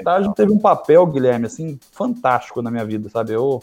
[0.00, 3.32] estágio teve um papel, Guilherme, assim, fantástico na minha vida, sabe?
[3.32, 3.62] Eu,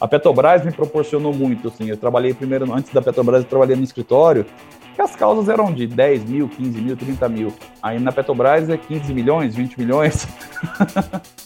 [0.00, 1.88] a Petrobras me proporcionou muito, assim.
[1.88, 4.46] Eu trabalhei primeiro, antes da Petrobras, eu trabalhei no escritório,
[4.96, 7.52] e as causas eram de 10 mil, 15 mil, 30 mil.
[7.82, 10.26] Aí na Petrobras é 15 milhões, 20 milhões.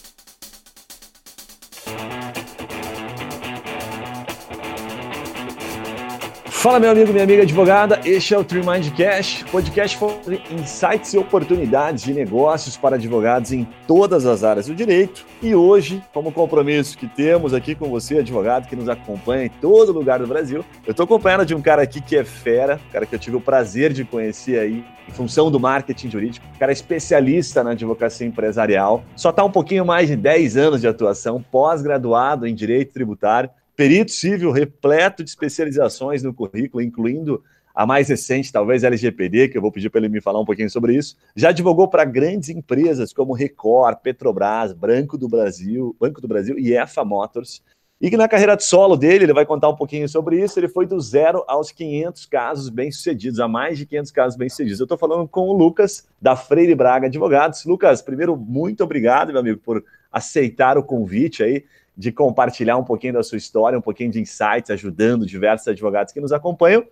[6.59, 8.01] Fala, meu amigo, minha amiga advogada.
[8.03, 13.53] Este é o Tree Mind Cash, podcast sobre insights e oportunidades de negócios para advogados
[13.53, 15.25] em todas as áreas do direito.
[15.41, 19.93] E hoje, como compromisso que temos aqui com você, advogado que nos acompanha em todo
[19.93, 23.05] lugar do Brasil, eu estou acompanhando de um cara aqui que é fera, um cara
[23.05, 26.73] que eu tive o prazer de conhecer aí em função do marketing jurídico, um cara
[26.73, 32.45] especialista na advocacia empresarial, só está um pouquinho mais de 10 anos de atuação, pós-graduado
[32.45, 33.49] em direito tributário
[33.79, 37.41] perito civil repleto de especializações no currículo, incluindo
[37.73, 40.69] a mais recente, talvez LGPD, que eu vou pedir para ele me falar um pouquinho
[40.69, 41.15] sobre isso.
[41.33, 46.75] Já advogou para grandes empresas como Record, Petrobras, Banco do Brasil, Banco do Brasil e
[46.75, 47.63] EFA Motors.
[48.01, 50.67] E que na carreira de solo dele, ele vai contar um pouquinho sobre isso, ele
[50.67, 54.81] foi do zero aos 500 casos bem-sucedidos, a mais de 500 casos bem-sucedidos.
[54.81, 57.63] Eu estou falando com o Lucas, da Freire Braga Advogados.
[57.63, 61.63] Lucas, primeiro, muito obrigado, meu amigo, por aceitar o convite aí
[61.99, 66.21] de compartilhar um pouquinho da sua história, um pouquinho de insights, ajudando diversos advogados que
[66.21, 66.85] nos acompanham.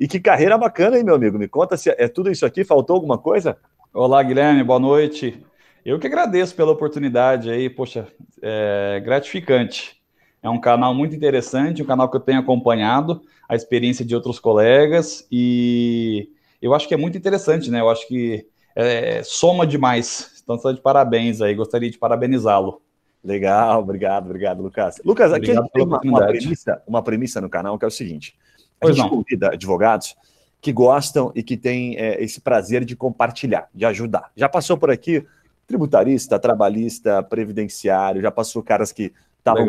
[0.00, 1.38] E que carreira bacana, hein, meu amigo?
[1.38, 3.58] Me conta se é tudo isso aqui, faltou alguma coisa?
[3.92, 5.44] Olá, Guilherme, boa noite.
[5.84, 8.08] Eu que agradeço pela oportunidade aí, poxa,
[8.40, 10.00] é gratificante.
[10.42, 14.38] É um canal muito interessante, um canal que eu tenho acompanhado, a experiência de outros
[14.38, 16.30] colegas, e
[16.62, 17.80] eu acho que é muito interessante, né?
[17.80, 20.42] Eu acho que é, soma demais.
[20.42, 22.80] Então, de parabéns aí, gostaria de parabenizá-lo.
[23.26, 25.00] Legal, obrigado, obrigado, Lucas.
[25.04, 28.36] Lucas, aqui obrigado tem uma, uma, premissa, uma premissa no canal que é o seguinte:
[28.80, 29.10] a pois gente não.
[29.10, 30.14] convida advogados
[30.60, 34.30] que gostam e que têm é, esse prazer de compartilhar, de ajudar.
[34.36, 35.26] Já passou por aqui
[35.66, 39.66] tributarista, trabalhista, previdenciário, já passou caras que estavam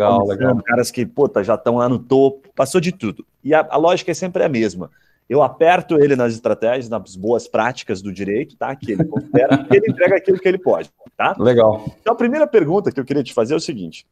[0.64, 3.26] caras que, puta, já estão lá no topo, passou de tudo.
[3.44, 4.92] E a, a lógica é sempre a mesma
[5.30, 8.76] eu aperto ele nas estratégias, nas boas práticas do direito, tá?
[8.76, 11.36] Que ele confere, e ele entrega aquilo que ele pode, tá?
[11.38, 11.86] Legal.
[12.00, 14.08] Então, a primeira pergunta que eu queria te fazer é o seguinte: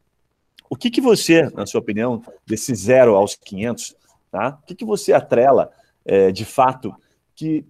[0.68, 3.96] o que, que você, na sua opinião, desse zero aos 500,
[4.30, 4.58] tá?
[4.62, 5.70] O que, que você atrela,
[6.04, 6.94] é, de fato,
[7.34, 7.64] que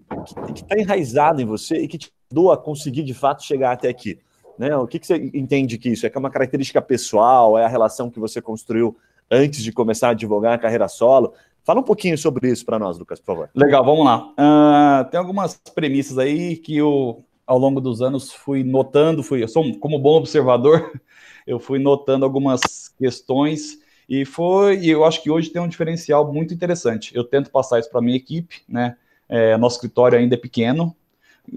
[0.55, 4.19] está enraizado em você e que te ajudou a conseguir, de fato, chegar até aqui?
[4.59, 4.75] Né?
[4.77, 6.11] O que, que você entende que isso é?
[6.11, 7.59] Que é uma característica pessoal?
[7.59, 8.97] É a relação que você construiu
[9.31, 11.35] antes de começar a advogar a carreira solo?
[11.67, 13.51] Fala um pouquinho sobre isso para nós, Lucas, por favor.
[13.53, 14.33] Legal, vamos lá.
[14.39, 19.49] Uh, tem algumas premissas aí que eu, ao longo dos anos, fui notando, fui, eu
[19.49, 20.93] sou, como bom observador,
[21.45, 26.55] eu fui notando algumas questões e foi, eu acho que hoje tem um diferencial muito
[26.55, 27.11] interessante.
[27.17, 28.97] Eu tento passar isso para minha equipe, né?
[29.29, 30.95] É, nosso escritório ainda é pequeno,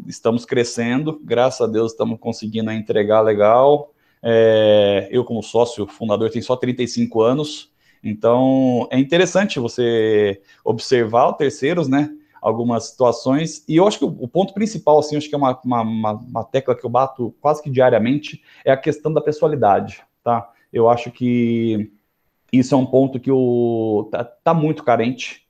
[0.07, 3.93] estamos crescendo, graças a Deus estamos conseguindo entregar legal.
[4.23, 7.71] É, eu, como sócio fundador, tenho só 35 anos,
[8.03, 12.09] então, é interessante você observar terceiros, né?
[12.41, 15.81] Algumas situações, e eu acho que o, ponto principal, assim, acho que é uma, uma,
[16.13, 20.49] uma, tecla que eu bato quase que diariamente, é a questão da pessoalidade, tá?
[20.71, 21.91] Eu acho que
[22.51, 25.48] isso é um ponto que o, tá, tá muito carente,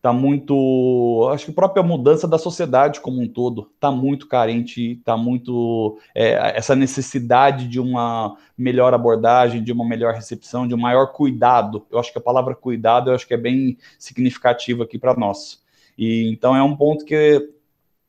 [0.00, 1.28] está muito.
[1.30, 5.98] Acho que a própria mudança da sociedade como um todo está muito carente, está muito.
[6.14, 11.86] É, essa necessidade de uma melhor abordagem, de uma melhor recepção, de um maior cuidado.
[11.90, 15.62] Eu acho que a palavra cuidado eu acho que é bem significativa aqui para nós.
[15.96, 17.50] E então é um ponto que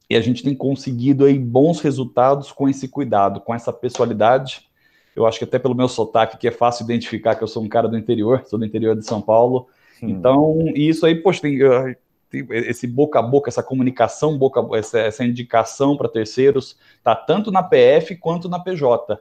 [0.10, 4.70] e a gente tem conseguido aí bons resultados com esse cuidado, com essa pessoalidade.
[5.16, 7.70] Eu acho que até pelo meu sotaque que é fácil identificar que eu sou um
[7.70, 9.68] cara do interior, sou do interior de São Paulo.
[10.02, 10.10] Hum.
[10.10, 11.60] Então, isso aí, poxa, tem,
[12.30, 17.52] tem, esse boca a boca, essa comunicação, boca, essa, essa indicação para terceiros, tá tanto
[17.52, 19.20] na PF quanto na PJ.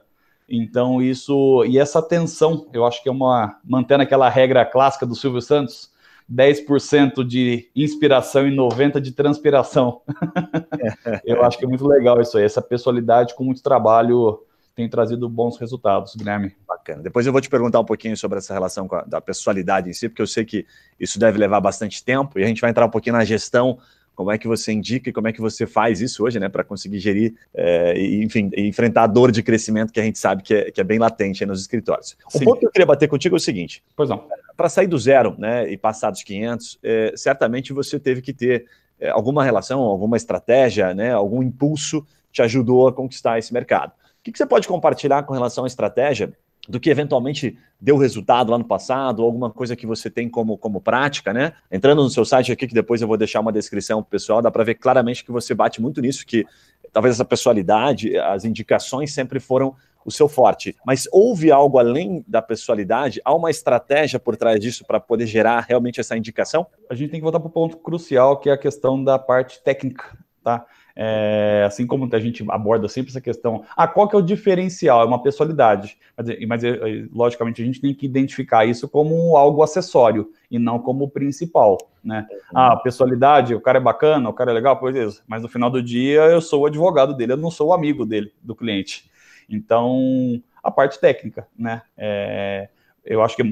[0.49, 5.15] Então, isso, e essa atenção, eu acho que é uma, mantendo aquela regra clássica do
[5.15, 5.91] Silvio Santos,
[6.29, 10.01] 10% de inspiração e 90% de transpiração.
[11.23, 14.41] eu acho que é muito legal isso aí, essa pessoalidade com muito trabalho
[14.75, 16.55] tem trazido bons resultados, Guilherme.
[16.67, 17.01] Bacana.
[17.01, 19.93] Depois eu vou te perguntar um pouquinho sobre essa relação com a, da pessoalidade em
[19.93, 20.65] si, porque eu sei que
[20.99, 23.77] isso deve levar bastante tempo e a gente vai entrar um pouquinho na gestão
[24.15, 26.63] como é que você indica e como é que você faz isso hoje, né, para
[26.63, 30.53] conseguir gerir é, e, enfim, enfrentar a dor de crescimento que a gente sabe que
[30.53, 32.15] é, que é bem latente nos escritórios.
[32.33, 34.27] O ponto que eu queria bater contigo é o seguinte: pois não.
[34.55, 38.65] Para sair do zero, né, e passar dos 500, é, certamente você teve que ter
[38.99, 43.91] é, alguma relação, alguma estratégia, né, algum impulso te ajudou a conquistar esse mercado.
[44.21, 46.31] O que, você pode compartilhar com relação à estratégia
[46.69, 50.79] do que eventualmente deu resultado lá no passado, alguma coisa que você tem como, como
[50.79, 51.53] prática, né?
[51.71, 54.63] Entrando no seu site aqui, que depois eu vou deixar uma descrição pessoal, dá para
[54.63, 56.45] ver claramente que você bate muito nisso, que
[56.93, 59.75] talvez essa pessoalidade, as indicações sempre foram
[60.05, 60.75] o seu forte.
[60.85, 63.19] Mas houve algo além da pessoalidade?
[63.25, 66.67] Há uma estratégia por trás disso para poder gerar realmente essa indicação?
[66.87, 69.63] A gente tem que voltar para o ponto crucial, que é a questão da parte
[69.63, 70.63] técnica, tá?
[71.03, 75.01] É, assim como a gente aborda sempre essa questão, ah, qual que é o diferencial?
[75.01, 76.77] É uma pessoalidade, mas, mas é,
[77.11, 82.27] logicamente a gente tem que identificar isso como algo acessório e não como principal, né?
[82.53, 85.71] Ah, pessoalidade, o cara é bacana, o cara é legal, pois é, mas no final
[85.71, 89.09] do dia eu sou o advogado dele, eu não sou o amigo dele, do cliente.
[89.49, 91.81] Então, a parte técnica, né?
[91.97, 92.69] É,
[93.03, 93.43] eu acho que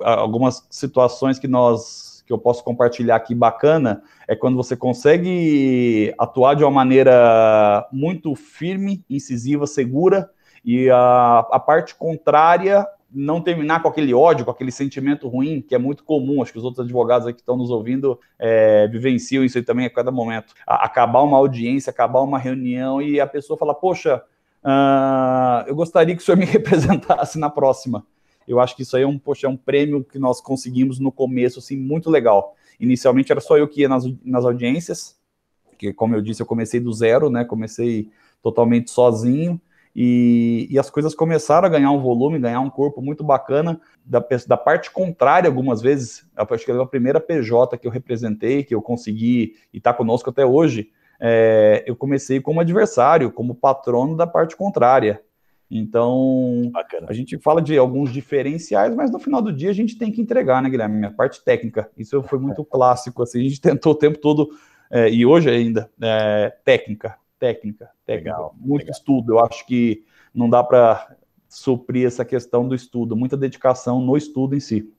[0.00, 6.54] algumas situações que nós que eu posso compartilhar aqui bacana é quando você consegue atuar
[6.54, 10.30] de uma maneira muito firme, incisiva, segura
[10.64, 15.74] e a, a parte contrária não terminar com aquele ódio, com aquele sentimento ruim, que
[15.74, 19.44] é muito comum, acho que os outros advogados aqui que estão nos ouvindo é, vivenciam
[19.44, 20.54] isso aí também a cada momento.
[20.66, 24.22] A, acabar uma audiência, acabar uma reunião e a pessoa fala, poxa,
[24.64, 28.06] Uh, eu gostaria que o senhor me representasse na próxima.
[28.46, 31.12] Eu acho que isso aí é um, poxa, é um prêmio que nós conseguimos no
[31.12, 32.54] começo, assim, muito legal.
[32.78, 35.16] Inicialmente era só eu que ia nas, nas audiências,
[35.78, 37.44] que, como eu disse, eu comecei do zero, né?
[37.44, 38.10] Comecei
[38.42, 39.60] totalmente sozinho.
[39.94, 43.80] E, e, as coisas começaram a ganhar um volume, ganhar um corpo muito bacana.
[44.04, 48.64] Da, da parte contrária, algumas vezes, acho que é a primeira PJ que eu representei,
[48.64, 50.90] que eu consegui e está conosco até hoje,
[51.20, 55.22] é, eu comecei como adversário, como patrono da parte contrária.
[55.74, 57.06] Então, Bacana.
[57.08, 60.20] a gente fala de alguns diferenciais, mas no final do dia a gente tem que
[60.20, 61.06] entregar, né, Guilherme?
[61.06, 61.90] A parte técnica.
[61.96, 64.50] Isso foi muito clássico, assim, a gente tentou o tempo todo,
[64.90, 68.30] é, e hoje ainda, é, técnica, técnica, técnica.
[68.32, 68.92] Legal, muito legal.
[68.92, 69.32] estudo.
[69.32, 70.04] Eu acho que
[70.34, 71.16] não dá para
[71.48, 74.92] suprir essa questão do estudo, muita dedicação no estudo em si.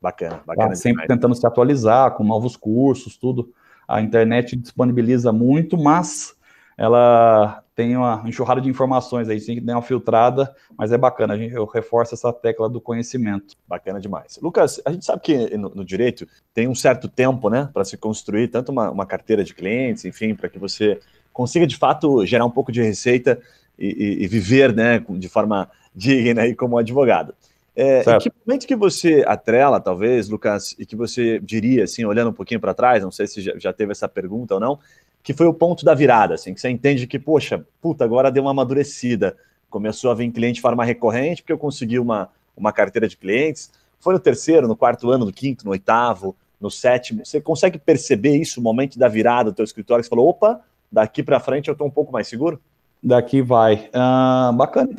[0.00, 0.70] Bacana, bacana.
[0.70, 3.52] Tá sempre tentando se atualizar com novos cursos, tudo
[3.86, 6.34] a internet disponibiliza muito, mas
[6.76, 11.34] ela tem uma enxurrada de informações aí, tem que dar uma filtrada, mas é bacana,
[11.34, 13.56] a gente, eu reforço essa tecla do conhecimento.
[13.66, 14.38] Bacana demais.
[14.42, 17.96] Lucas, a gente sabe que no, no direito tem um certo tempo, né, para se
[17.96, 21.00] construir tanto uma, uma, carteira de clientes, enfim, para que você
[21.32, 23.40] consiga de fato gerar um pouco de receita
[23.78, 27.34] e, e, e viver, né, de forma digna aí como advogado.
[27.74, 32.28] É, em que momento que você atrela, talvez, Lucas, e que você diria, assim, olhando
[32.28, 34.78] um pouquinho para trás, não sei se já, já, teve essa pergunta ou não,
[35.22, 38.42] que foi o ponto da virada, assim, que você entende que, poxa, puta, agora deu
[38.42, 39.36] uma amadurecida,
[39.70, 43.70] começou a vir cliente de forma recorrente, porque eu consegui uma, uma carteira de clientes,
[44.00, 48.36] foi no terceiro, no quarto ano, no quinto, no oitavo, no sétimo, você consegue perceber
[48.36, 50.60] isso, o momento da virada do teu escritório, você falou, opa,
[50.90, 52.60] daqui para frente eu estou um pouco mais seguro?
[53.04, 53.90] Daqui vai.
[53.92, 54.90] Ah, bacana,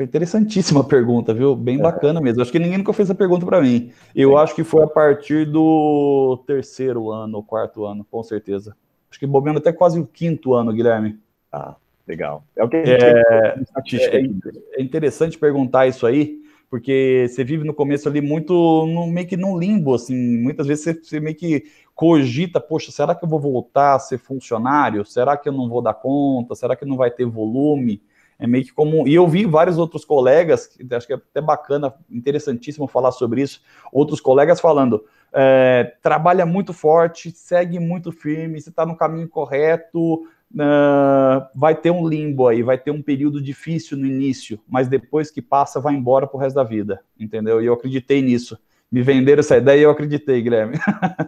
[0.00, 1.54] interessantíssima pergunta, viu?
[1.54, 1.82] Bem é.
[1.82, 2.42] bacana mesmo.
[2.42, 3.92] Acho que ninguém nunca fez essa pergunta para mim.
[4.12, 8.74] Eu acho que foi a partir do terceiro ano, ou quarto ano, com certeza.
[9.14, 11.20] Acho que bobeando até quase o quinto ano, Guilherme.
[11.52, 12.42] Ah, legal.
[12.56, 14.16] É o que a gente é, estatística.
[14.16, 19.28] É, é interessante perguntar isso aí, porque você vive no começo ali muito no, meio
[19.28, 20.16] que num limbo, assim.
[20.16, 21.62] Muitas vezes você, você meio que
[21.94, 25.04] cogita, poxa, será que eu vou voltar a ser funcionário?
[25.04, 26.56] Será que eu não vou dar conta?
[26.56, 28.02] Será que não vai ter volume?
[28.36, 29.06] É meio que como.
[29.06, 33.62] E eu vi vários outros colegas, acho que é até bacana, interessantíssimo falar sobre isso.
[33.92, 40.22] Outros colegas falando: é, trabalha muito forte, segue muito firme, você está no caminho correto,
[40.54, 45.30] uh, vai ter um limbo aí, vai ter um período difícil no início, mas depois
[45.30, 47.60] que passa, vai embora pro resto da vida, entendeu?
[47.60, 48.58] E eu acreditei nisso
[48.94, 50.78] me venderam essa ideia e eu acreditei, Guilherme.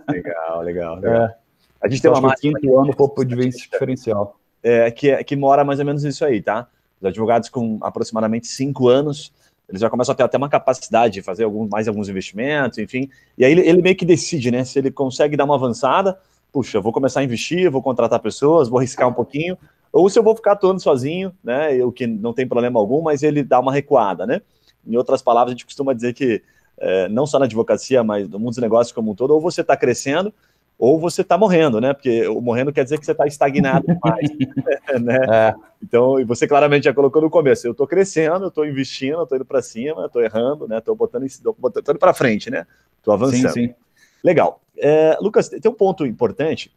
[0.08, 0.94] Legal, legal.
[1.00, 1.24] legal.
[1.24, 1.36] É.
[1.82, 4.38] A gente tem uma máxima quinto ano pouco de diferencial.
[4.62, 6.68] É, que, é, que mora mais ou menos nisso aí, tá?
[7.00, 9.32] Os advogados com aproximadamente cinco anos,
[9.68, 13.10] eles já começam a ter até uma capacidade de fazer algum, mais alguns investimentos, enfim.
[13.36, 14.64] E aí ele, ele meio que decide, né?
[14.64, 16.18] Se ele consegue dar uma avançada,
[16.52, 19.58] puxa, vou começar a investir, vou contratar pessoas, vou arriscar um pouquinho,
[19.92, 21.82] ou se eu vou ficar atuando sozinho, né?
[21.84, 24.40] O que não tem problema algum, mas ele dá uma recuada, né?
[24.86, 26.42] Em outras palavras, a gente costuma dizer que
[26.78, 29.62] é, não só na advocacia, mas no mundo dos negócios como um todo, ou você
[29.62, 30.32] está crescendo,
[30.78, 31.94] ou você está morrendo, né?
[31.94, 34.28] Porque o morrendo quer dizer que você está estagnado demais,
[35.00, 35.18] né?
[35.30, 35.54] É.
[35.82, 39.36] Então, e você claramente já colocou no começo, eu estou crescendo, eu estou investindo, estou
[39.36, 40.78] indo para cima, estou errando, né?
[40.78, 41.26] Estou botando,
[41.58, 42.66] botando, indo para frente, né?
[42.98, 43.52] Estou avançando.
[43.52, 43.74] Sim, sim.
[44.22, 44.60] Legal.
[44.76, 46.70] É, Lucas, tem um ponto importante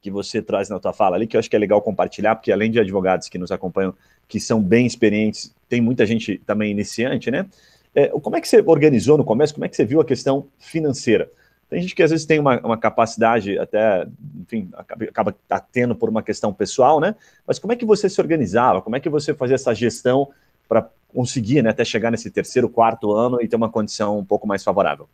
[0.00, 2.52] que você traz na tua fala ali, que eu acho que é legal compartilhar, porque
[2.52, 3.94] além de advogados que nos acompanham,
[4.28, 7.46] que são bem experientes, tem muita gente também iniciante, né?
[7.94, 9.54] É, como é que você organizou no começo?
[9.54, 11.30] Como é que você viu a questão financeira?
[11.68, 14.06] Tem gente que às vezes tem uma, uma capacidade até,
[14.40, 15.34] enfim, acaba, acaba
[15.72, 17.14] tendo por uma questão pessoal, né?
[17.46, 18.82] Mas como é que você se organizava?
[18.82, 20.28] Como é que você fazia essa gestão
[20.68, 24.46] para conseguir, né, até chegar nesse terceiro, quarto ano e ter uma condição um pouco
[24.46, 25.08] mais favorável?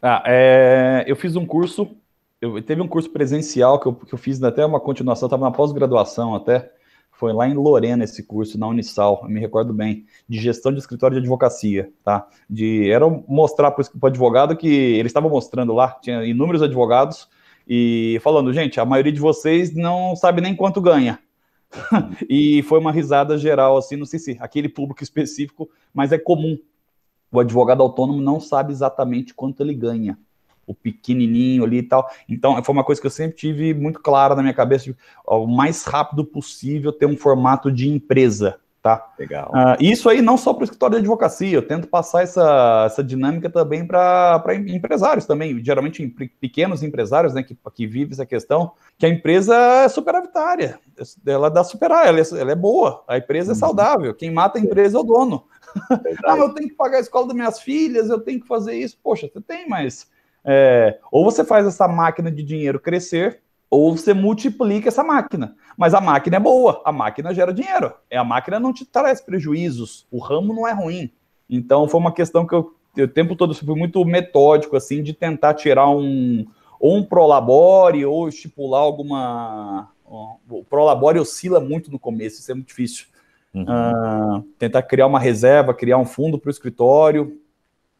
[0.00, 1.90] Ah, é, eu fiz um curso,
[2.40, 5.50] eu teve um curso presencial que eu, que eu fiz até uma continuação, estava na
[5.50, 6.70] pós-graduação até,
[7.14, 11.14] Foi lá em Lorena esse curso, na Unisal, me recordo bem, de gestão de escritório
[11.14, 12.26] de advocacia, tá?
[12.50, 17.28] De, era mostrar para o advogado que eles estavam mostrando lá, tinha inúmeros advogados,
[17.66, 21.18] e falando, gente, a maioria de vocês não sabe nem quanto ganha.
[22.28, 26.58] e foi uma risada geral, assim, não sei se aquele público específico, mas é comum.
[27.30, 30.18] O advogado autônomo não sabe exatamente quanto ele ganha
[30.66, 32.08] o pequenininho ali e tal.
[32.28, 35.42] Então, foi uma coisa que eu sempre tive muito clara na minha cabeça, de, ó,
[35.42, 39.12] o mais rápido possível ter um formato de empresa, tá?
[39.18, 39.50] Legal.
[39.50, 43.02] Uh, isso aí não só para o escritório de advocacia, eu tento passar essa, essa
[43.02, 48.72] dinâmica também para empresários também, geralmente em pequenos empresários, né, que, que vivem essa questão,
[48.98, 50.78] que a empresa é superavitária,
[51.26, 53.58] ela dá superar, ela é, ela é boa, a empresa é uhum.
[53.58, 55.44] saudável, quem mata a empresa é o dono.
[56.24, 58.98] ah, eu tenho que pagar a escola das minhas filhas, eu tenho que fazer isso.
[59.02, 60.08] Poxa, você tem, mas
[60.44, 65.56] é, ou você faz essa máquina de dinheiro crescer, ou você multiplica essa máquina.
[65.76, 67.92] Mas a máquina é boa, a máquina gera dinheiro.
[68.10, 71.10] É a máquina não te traz prejuízos, o ramo não é ruim.
[71.48, 75.54] Então foi uma questão que eu, o tempo todo fui muito metódico assim de tentar
[75.54, 76.46] tirar um
[76.78, 79.90] ou um prolabore ou estipular alguma
[80.48, 83.06] o prolabore oscila muito no começo, isso é muito difícil.
[83.52, 83.62] Uhum.
[83.64, 87.40] Uh, tentar criar uma reserva, criar um fundo para o escritório,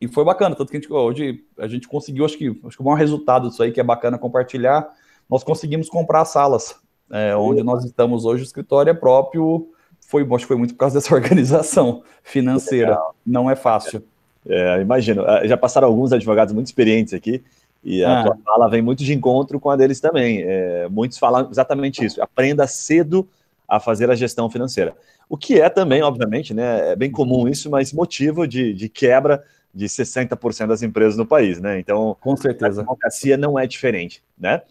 [0.00, 2.82] e foi bacana, tanto que a gente, hoje a gente conseguiu, acho que, acho que
[2.82, 4.88] o maior resultado disso aí, que é bacana compartilhar,
[5.28, 6.76] nós conseguimos comprar salas.
[7.10, 9.68] É, onde nós estamos hoje, o escritório é próprio,
[10.00, 13.14] foi, acho que foi muito por causa dessa organização financeira, Legal.
[13.24, 14.02] não é fácil.
[14.46, 17.42] É, imagino, ah, já passaram alguns advogados muito experientes aqui,
[17.82, 18.24] e a ah.
[18.24, 20.42] tua fala vem muito de encontro com a deles também.
[20.42, 23.28] É, muitos falam exatamente isso, aprenda cedo
[23.68, 24.94] a fazer a gestão financeira.
[25.28, 29.42] O que é também, obviamente, né, é bem comum isso, mas motivo de, de quebra
[29.75, 31.78] de 60% das empresas no país, né?
[31.78, 34.62] Então, com certeza, a democracia não é diferente, né?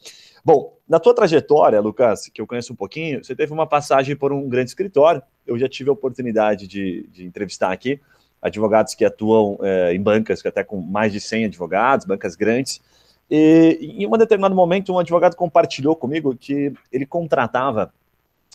[0.45, 4.31] Bom, na tua trajetória, Lucas, que eu conheço um pouquinho, você teve uma passagem por
[4.31, 5.21] um grande escritório.
[5.45, 7.99] Eu já tive a oportunidade de, de entrevistar aqui
[8.41, 12.81] advogados que atuam é, em bancas, que até com mais de 100 advogados, bancas grandes.
[13.31, 17.91] E em um determinado momento, um advogado compartilhou comigo que ele contratava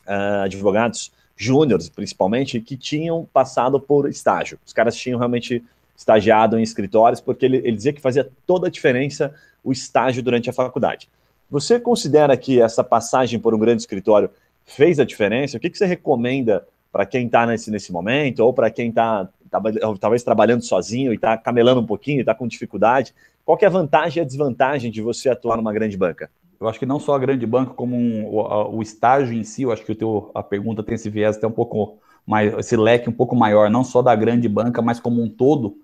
[0.06, 4.58] uh, advogados júniores, principalmente, que tinham passado por estágio.
[4.66, 5.64] Os caras tinham realmente
[5.98, 10.48] estagiado em escritórios, porque ele, ele dizia que fazia toda a diferença o estágio durante
[10.48, 11.08] a faculdade.
[11.50, 14.30] Você considera que essa passagem por um grande escritório
[14.64, 15.56] fez a diferença?
[15.56, 19.28] O que, que você recomenda para quem está nesse, nesse momento, ou para quem está
[19.50, 19.60] tá,
[20.00, 23.12] talvez trabalhando sozinho e está camelando um pouquinho, está com dificuldade?
[23.44, 26.30] Qual é a vantagem e a desvantagem de você atuar numa grande banca?
[26.60, 29.62] Eu acho que não só a grande banca, como um, o, o, estágio em si,
[29.62, 32.76] eu acho que o teu, a pergunta tem esse viés até um pouco mais, esse
[32.76, 35.76] leque um pouco maior, não só da grande banca, mas como um todo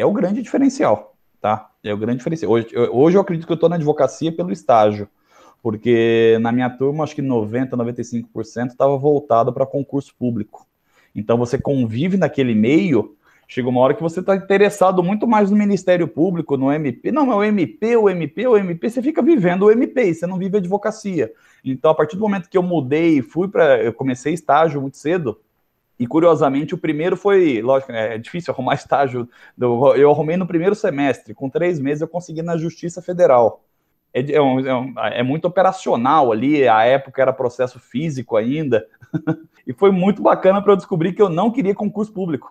[0.00, 1.70] é o grande diferencial, tá?
[1.84, 2.50] É o grande diferencial.
[2.50, 5.08] Hoje, eu, hoje eu acredito que eu estou na advocacia pelo estágio,
[5.62, 10.66] porque na minha turma, acho que 90%, 95% estava voltado para concurso público.
[11.14, 13.14] Então você convive naquele meio,
[13.46, 17.12] chega uma hora que você está interessado muito mais no Ministério Público, no MP.
[17.12, 20.38] Não, é o MP, o MP, o MP, você fica vivendo o MP, você não
[20.38, 21.30] vive a advocacia.
[21.62, 23.82] Então, a partir do momento que eu mudei, fui para.
[23.82, 25.38] Eu comecei estágio muito cedo,
[26.00, 29.28] e curiosamente, o primeiro foi, lógico, é difícil arrumar estágio.
[29.58, 33.62] Eu arrumei no primeiro semestre, com três meses eu consegui na Justiça Federal.
[34.12, 38.88] É, é, um, é, muito operacional ali, a época era processo físico ainda,
[39.66, 42.50] e foi muito bacana para eu descobrir que eu não queria concurso público.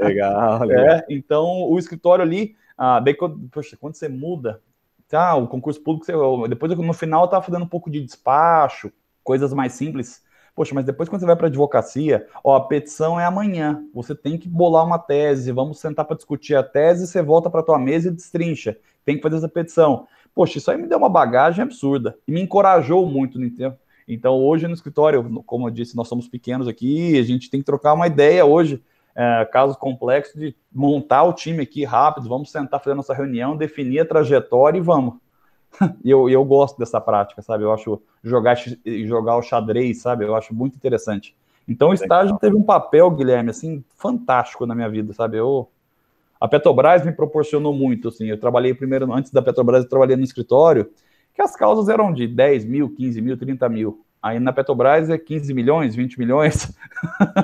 [0.00, 0.86] Legal, legal.
[0.86, 3.16] É, então, o escritório ali, ah, bem,
[3.50, 4.62] poxa, quando você muda,
[5.08, 6.12] tá, o concurso público, você,
[6.48, 8.92] depois no final eu estava fazendo um pouco de despacho,
[9.24, 10.22] coisas mais simples,
[10.54, 13.82] Poxa, mas depois quando você vai para advocacia, ó, a petição é amanhã.
[13.94, 17.62] Você tem que bolar uma tese, vamos sentar para discutir a tese, você volta para
[17.62, 18.76] tua mesa e destrincha.
[19.04, 20.06] Tem que fazer essa petição.
[20.34, 23.78] Poxa, isso aí me deu uma bagagem absurda e me encorajou muito no tempo.
[24.06, 27.66] Então, hoje no escritório, como eu disse, nós somos pequenos aqui, a gente tem que
[27.66, 28.82] trocar uma ideia hoje,
[29.14, 34.00] é, casos complexos, de montar o time aqui rápido, vamos sentar, fazer nossa reunião, definir
[34.00, 35.14] a trajetória e vamos.
[36.04, 37.64] E eu, eu gosto dessa prática, sabe?
[37.64, 38.56] Eu acho jogar,
[39.04, 40.24] jogar o xadrez, sabe?
[40.24, 41.34] Eu acho muito interessante.
[41.66, 45.36] Então o estágio teve um papel, Guilherme, assim, fantástico na minha vida, sabe?
[45.36, 45.68] Eu,
[46.40, 48.26] a Petrobras me proporcionou muito, assim.
[48.26, 50.90] Eu trabalhei primeiro, antes da Petrobras, eu trabalhei no escritório,
[51.34, 54.04] que as causas eram de 10 mil, 15 mil, 30 mil.
[54.22, 56.76] Aí na Petrobras é 15 milhões, 20 milhões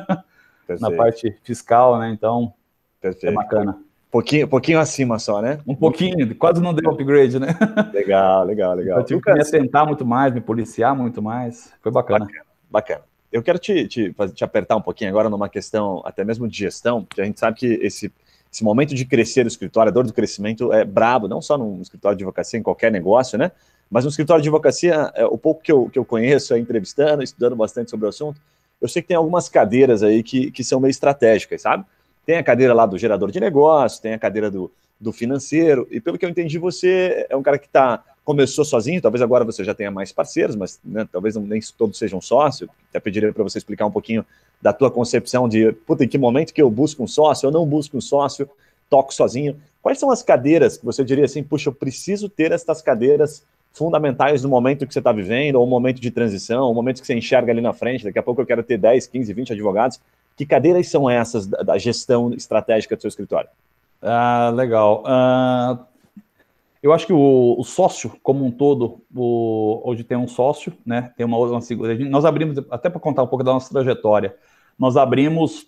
[0.80, 2.10] na parte fiscal, né?
[2.10, 2.52] Então,
[3.00, 3.32] Perfeito.
[3.32, 3.78] é bacana.
[4.10, 5.58] Pouquinho, pouquinho acima só, né?
[5.66, 7.48] Um pouquinho, quase não deu upgrade, né?
[7.92, 8.98] Legal, legal, legal.
[8.98, 11.72] Eu tive que me assentar muito mais, me policiar muito mais.
[11.82, 12.24] Foi bacana.
[12.24, 13.00] Bacana, bacana.
[13.32, 17.04] Eu quero te, te, te apertar um pouquinho agora numa questão até mesmo de gestão,
[17.04, 18.10] porque a gente sabe que esse,
[18.50, 21.82] esse momento de crescer o escritório, a dor do crescimento é brabo, não só num
[21.82, 23.50] escritório de advocacia, em qualquer negócio, né?
[23.90, 27.22] Mas no escritório de advocacia, é, o pouco que eu, que eu conheço é entrevistando,
[27.22, 28.40] estudando bastante sobre o assunto,
[28.80, 31.84] eu eu sei que tem algumas cadeiras aí que, que são meio estratégicas, sabe?
[32.26, 36.00] Tem a cadeira lá do gerador de negócio, tem a cadeira do, do financeiro, e
[36.00, 39.62] pelo que eu entendi, você é um cara que tá, começou sozinho, talvez agora você
[39.62, 42.68] já tenha mais parceiros, mas né, talvez nem todos sejam sócios.
[42.90, 44.26] Até pediria para você explicar um pouquinho
[44.60, 47.64] da tua concepção de, puta, em que momento que eu busco um sócio, eu não
[47.64, 48.50] busco um sócio,
[48.90, 49.56] toco sozinho.
[49.80, 54.42] Quais são as cadeiras que você diria assim, puxa, eu preciso ter estas cadeiras fundamentais
[54.42, 57.14] no momento que você está vivendo, ou um momento de transição, um momento que você
[57.14, 60.00] enxerga ali na frente, daqui a pouco eu quero ter 10, 15, 20 advogados.
[60.36, 63.48] Que cadeiras são essas da, gestão estratégica do seu escritório?
[64.02, 65.02] Ah, legal.
[65.06, 65.78] Ah,
[66.82, 71.10] eu acho que o, o, sócio, como um todo, o, hoje tem um sócio, né?
[71.16, 71.58] Tem uma outra.
[72.08, 74.36] Nós abrimos, até para contar um pouco da nossa trajetória,
[74.78, 75.66] nós abrimos.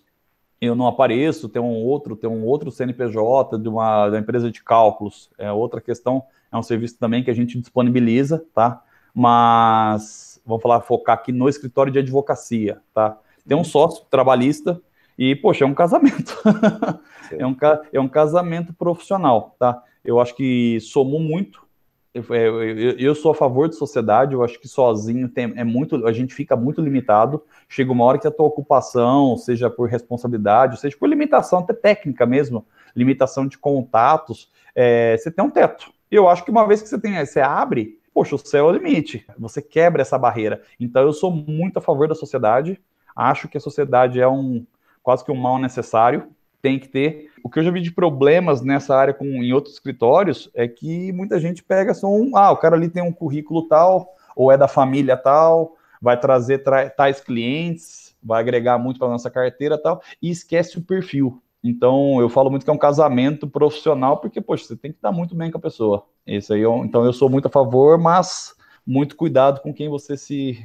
[0.61, 4.61] Eu não apareço, tem um outro, tem um outro CNPJ de uma da empresa de
[4.61, 5.29] cálculos.
[5.37, 6.21] É outra questão,
[6.51, 8.83] é um serviço também que a gente disponibiliza, tá?
[9.13, 13.17] Mas vamos falar, focar aqui no escritório de advocacia, tá?
[13.49, 14.79] Tem um sócio trabalhista
[15.17, 16.39] e, poxa, é um casamento.
[17.35, 17.57] é, um,
[17.91, 19.83] é um casamento profissional, tá?
[20.05, 21.67] Eu acho que somou muito.
[22.13, 25.63] Eu, é, eu, eu, sou a favor de sociedade, eu acho que sozinho tem, é
[25.63, 27.41] muito, a gente fica muito limitado.
[27.67, 32.27] Chega uma hora que a tua ocupação, seja por responsabilidade, seja por limitação até técnica
[32.27, 35.91] mesmo, limitação de contatos, é, você tem um teto.
[36.11, 38.69] E eu acho que uma vez que você tem, você abre, poxa, o céu é
[38.69, 39.25] o limite.
[39.39, 40.61] Você quebra essa barreira.
[40.79, 42.79] Então eu sou muito a favor da sociedade.
[43.19, 44.65] Acho que a sociedade é um,
[45.03, 46.29] quase que um mal necessário,
[46.61, 47.31] tem que ter.
[47.43, 51.11] O que eu já vi de problemas nessa área com, em outros escritórios é que
[51.11, 54.57] muita gente pega só um, ah, o cara ali tem um currículo tal, ou é
[54.57, 60.01] da família tal, vai trazer tra tais clientes, vai agregar muito para nossa carteira tal,
[60.21, 61.41] e esquece o perfil.
[61.61, 65.11] Então, eu falo muito que é um casamento profissional, porque, poxa, você tem que estar
[65.11, 66.05] muito bem com a pessoa.
[66.25, 68.55] Isso aí, eu, então, eu sou muito a favor, mas
[68.87, 70.57] muito cuidado com quem você se,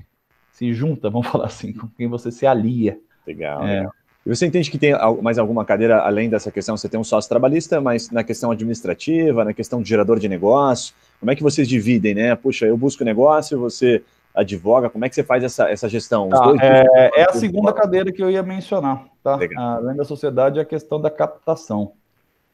[0.55, 2.99] se junta, vamos falar assim, com quem você se alia.
[3.27, 3.63] Legal.
[3.67, 3.87] É.
[4.25, 6.77] E você entende que tem mais alguma cadeira além dessa questão?
[6.77, 10.95] Você tem um sócio trabalhista, mas na questão administrativa, na questão de gerador de negócio,
[11.21, 12.35] como é que vocês dividem, né?
[12.35, 14.03] Puxa, eu busco negócio, você
[14.35, 16.31] advoga, como é que você faz essa, essa gestão?
[16.31, 19.39] Tá, é, é, a segunda cadeira que eu ia mencionar, tá?
[19.59, 21.93] Além da sociedade, é a questão da captação.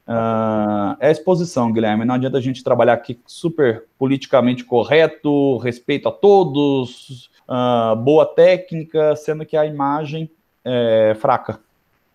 [0.05, 2.03] Uh, é a exposição, Guilherme.
[2.03, 9.15] Não adianta a gente trabalhar aqui super politicamente correto, respeito a todos, uh, boa técnica,
[9.15, 10.31] sendo que a imagem
[10.63, 11.59] é, fraca.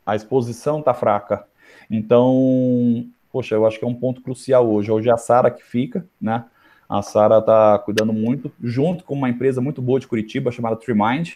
[0.05, 1.45] A exposição está fraca.
[1.91, 4.91] Então, poxa, eu acho que é um ponto crucial hoje.
[4.91, 6.45] Hoje é a Sara que fica, né?
[6.89, 11.35] A Sara está cuidando muito, junto com uma empresa muito boa de Curitiba chamada TreeMind.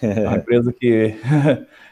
[0.00, 1.16] É uma empresa que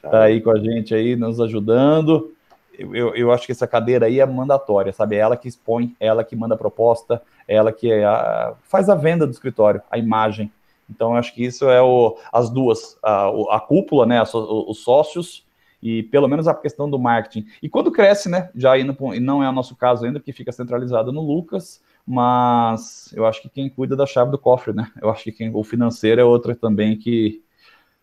[0.04, 2.32] está aí com a gente aí, nos ajudando.
[2.78, 5.16] Eu, eu, eu, acho que essa cadeira aí é mandatória, sabe?
[5.16, 8.54] É ela que expõe, é ela que manda a proposta, é ela que é a,
[8.62, 10.50] faz a venda do escritório, a imagem.
[10.90, 15.46] Então, acho que isso é o, as duas, a, a cúpula, né, os sócios
[15.82, 17.46] e pelo menos a questão do marketing.
[17.62, 20.52] E quando cresce, né, já indo, e não é o nosso caso ainda, porque fica
[20.52, 25.08] centralizado no Lucas, mas eu acho que quem cuida da chave do cofre, né, eu
[25.10, 27.42] acho que quem, o financeiro é outra também que,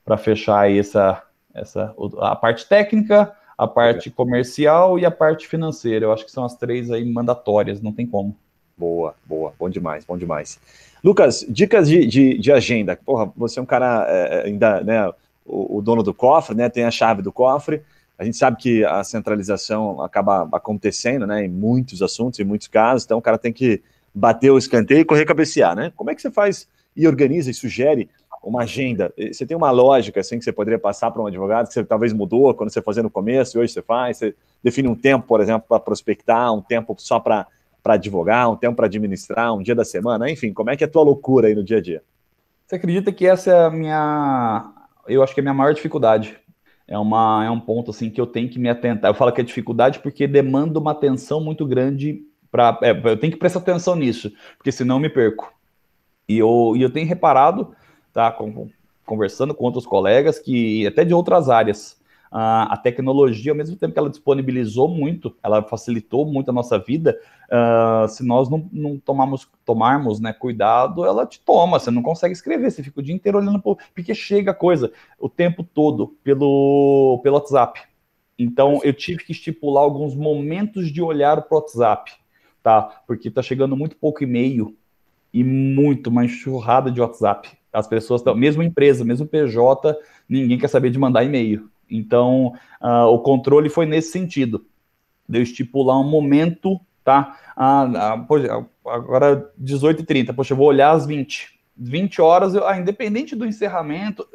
[0.04, 1.24] para fechar aí essa,
[1.54, 6.46] essa, a parte técnica, a parte comercial e a parte financeira, eu acho que são
[6.46, 8.38] as três aí mandatórias, não tem como.
[8.78, 10.60] Boa, boa, bom demais, bom demais.
[11.04, 12.96] Lucas, dicas de, de, de, agenda.
[12.96, 15.10] Porra, você é um cara é, é, ainda, né,
[15.44, 17.82] o, o, dono do cofre, né, tem a chave do cofre.
[18.20, 23.04] A gente sabe que a centralização acaba acontecendo, né, em muitos assuntos, em muitos casos.
[23.04, 23.82] Então, o cara tem que
[24.14, 25.92] bater o escanteio e correr cabecear, né?
[25.96, 28.10] Como é que você faz e organiza e sugere
[28.44, 29.14] uma agenda?
[29.32, 32.14] Você tem uma lógica, assim, que você poderia passar para um advogado, que você talvez
[32.14, 34.18] mudou quando você fazia no começo e hoje você faz?
[34.18, 37.46] Você define um tempo, por exemplo, para prospectar, um tempo só para
[37.88, 40.88] para advogar, um tempo para administrar, um dia da semana, enfim, como é que é
[40.88, 42.04] a tua loucura aí no dia a dia?
[42.66, 44.74] Você acredita que essa é a minha,
[45.08, 46.38] eu acho que é a minha maior dificuldade.
[46.86, 49.10] É, uma, é um ponto assim que eu tenho que me atentar.
[49.10, 52.22] Eu falo que é dificuldade porque demanda uma atenção muito grande
[52.52, 52.78] para.
[52.82, 55.54] É, eu tenho que prestar atenção nisso, porque senão eu me perco.
[56.28, 57.74] E eu, e eu tenho reparado,
[58.12, 58.70] tá, com,
[59.06, 61.97] conversando com outros colegas, que até de outras áreas,
[62.32, 66.78] a, a tecnologia, ao mesmo tempo que ela disponibilizou muito, ela facilitou muito a nossa
[66.78, 69.02] vida, uh, se nós não, não
[69.66, 73.38] tomarmos, né, cuidado, ela te toma, você não consegue escrever, você fica o dia inteiro
[73.38, 77.82] olhando, pro, porque chega coisa o tempo todo pelo, pelo WhatsApp.
[78.38, 82.12] Então, eu tive que estipular alguns momentos de olhar para o WhatsApp,
[82.62, 83.02] tá?
[83.08, 84.76] Porque tá chegando muito pouco e-mail
[85.34, 87.50] e muito uma enxurrada de WhatsApp.
[87.74, 89.96] As pessoas estão, mesmo empresa, mesmo PJ,
[90.30, 91.70] ninguém quer saber de mandar e-mail.
[91.90, 94.66] Então, uh, o controle foi nesse sentido,
[95.28, 97.38] de eu estipular um momento, tá?
[97.56, 101.58] Ah, ah, poxa, agora 18h30, poxa, eu vou olhar às 20.
[101.78, 104.28] 20 horas, eu, ah, independente do encerramento,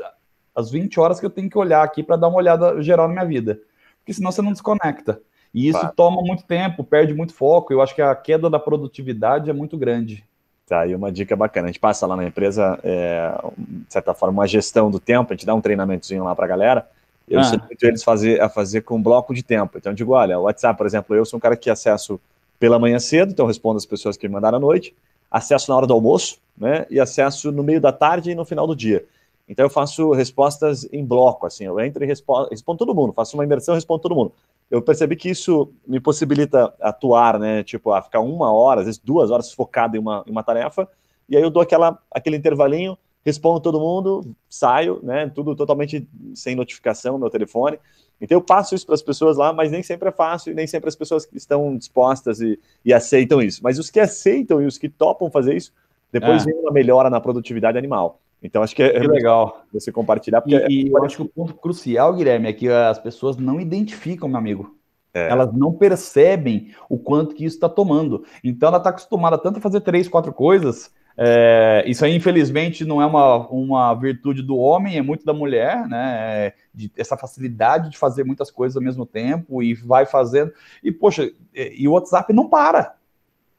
[0.55, 3.15] as 20 horas que eu tenho que olhar aqui para dar uma olhada geral na
[3.15, 3.61] minha vida.
[3.99, 5.21] Porque senão você não desconecta.
[5.55, 5.95] E isso claro.
[5.95, 7.73] toma muito tempo, perde muito foco.
[7.73, 10.25] Eu acho que a queda da produtividade é muito grande.
[10.67, 14.41] Tá, e uma dica bacana, a gente passa lá na empresa, é, de certa forma,
[14.41, 16.88] uma gestão do tempo, a gente dá um treinamentozinho lá para a galera,
[17.28, 17.42] eu ah.
[17.42, 19.78] ensino eles fazer, a fazer com bloco de tempo.
[19.78, 22.20] Então eu digo, olha, o WhatsApp, por exemplo, eu sou um cara que acesso
[22.58, 24.94] pela manhã cedo, então eu respondo as pessoas que me mandaram à noite,
[25.30, 28.66] acesso na hora do almoço, né, e acesso no meio da tarde e no final
[28.66, 29.04] do dia.
[29.48, 33.37] Então eu faço respostas em bloco, assim, eu entro e respondo, respondo todo mundo, faço
[33.37, 34.32] uma imersão e respondo todo mundo.
[34.70, 39.00] Eu percebi que isso me possibilita atuar, né, tipo, a ficar uma hora, às vezes
[39.02, 40.88] duas horas focado em uma, em uma tarefa,
[41.28, 46.54] e aí eu dou aquela, aquele intervalinho, respondo todo mundo, saio, né, tudo totalmente sem
[46.54, 47.78] notificação no meu telefone.
[48.20, 50.66] Então eu passo isso para as pessoas lá, mas nem sempre é fácil e nem
[50.66, 53.61] sempre as pessoas estão dispostas e, e aceitam isso.
[53.62, 55.72] Mas os que aceitam e os que topam fazer isso,
[56.12, 56.44] depois é.
[56.46, 58.20] vem uma melhora na produtividade animal.
[58.42, 60.40] Então, acho que é, que legal você compartilhar.
[60.40, 63.61] Porque e, é, eu acho que o ponto crucial, Guilherme, é que as pessoas não
[63.61, 64.76] identificam, meu amigo.
[65.14, 65.28] É.
[65.28, 68.24] Elas não percebem o quanto que isso está tomando.
[68.42, 70.92] Então, ela está acostumada tanto a fazer três, quatro coisas.
[71.16, 75.87] É, isso aí, infelizmente, não é uma, uma virtude do homem, é muito da mulher,
[75.87, 76.46] né?
[76.46, 80.53] É, de, essa facilidade de fazer muitas coisas ao mesmo tempo e vai fazendo.
[80.83, 82.94] E, poxa, e, e o WhatsApp não para.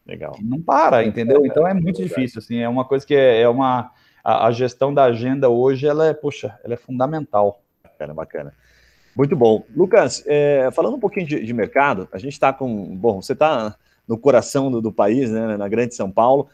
[0.06, 0.36] Legal.
[0.42, 1.46] Não para, entendeu?
[1.46, 3.92] Então é muito difícil, assim, é uma coisa que é, é uma
[4.24, 7.62] a, a, gestão da agenda hoje, ela é, poxa, ela é fundamental.
[7.84, 8.54] Bacana, bacana.
[9.16, 9.63] Muito bom.
[9.76, 13.76] Lucas, é, falando um pouquinho de, de mercado, a gente está com, bom, você está
[14.08, 16.50] no coração do, do, país, né, na grande São Paulo,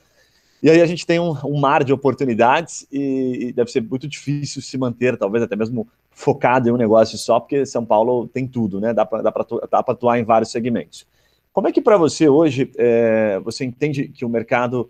[0.61, 4.07] e aí a gente tem um, um mar de oportunidades e, e, deve ser muito
[4.07, 8.45] difícil se manter, talvez até mesmo focado em um negócio só, porque São Paulo tem
[8.45, 8.93] tudo, né?
[8.93, 9.23] Dá para
[9.71, 11.07] atuar em vários segmentos.
[11.53, 14.89] Como é que para você hoje é, você entende que o mercado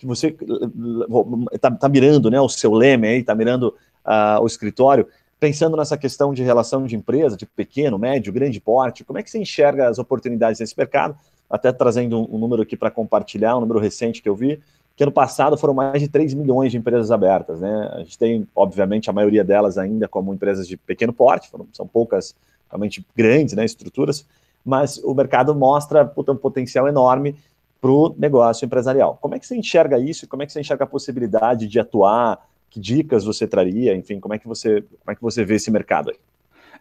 [0.00, 0.34] que você
[1.52, 5.06] está tá mirando, né, o seu leme aí, está mirando uh, o escritório,
[5.38, 9.30] pensando nessa questão de relação de empresa, de pequeno, médio, grande porte, como é que
[9.30, 11.14] você enxerga as oportunidades nesse mercado?
[11.50, 14.58] Até trazendo um, um número aqui para compartilhar, um número recente que eu vi,
[15.00, 17.90] que ano passado foram mais de 3 milhões de empresas abertas, né?
[17.94, 22.36] A gente tem, obviamente, a maioria delas ainda como empresas de pequeno porte, são poucas
[22.68, 24.26] realmente grandes, né, estruturas,
[24.62, 27.34] mas o mercado mostra um potencial enorme
[27.80, 29.16] para o negócio empresarial.
[29.22, 30.28] Como é que você enxerga isso?
[30.28, 32.46] Como é que você enxerga a possibilidade de atuar?
[32.68, 33.96] Que dicas você traria?
[33.96, 36.18] Enfim, como é que você, como é que você vê esse mercado aí?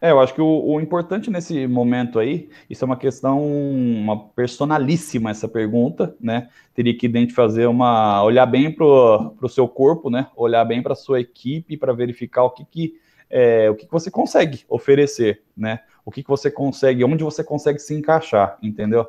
[0.02, 4.30] É, eu acho que o, o, importante nesse momento aí, isso é uma questão, uma
[4.30, 6.48] personalíssima essa pergunta, né?
[6.74, 10.28] Teria que fazer uma, olhar bem para o seu corpo, né?
[10.38, 12.94] Olhar bem para sua equipe para verificar o que, que
[13.30, 15.82] é, o que, que você consegue oferecer, né?
[16.06, 19.06] O que, que você consegue, onde você consegue se encaixar, entendeu?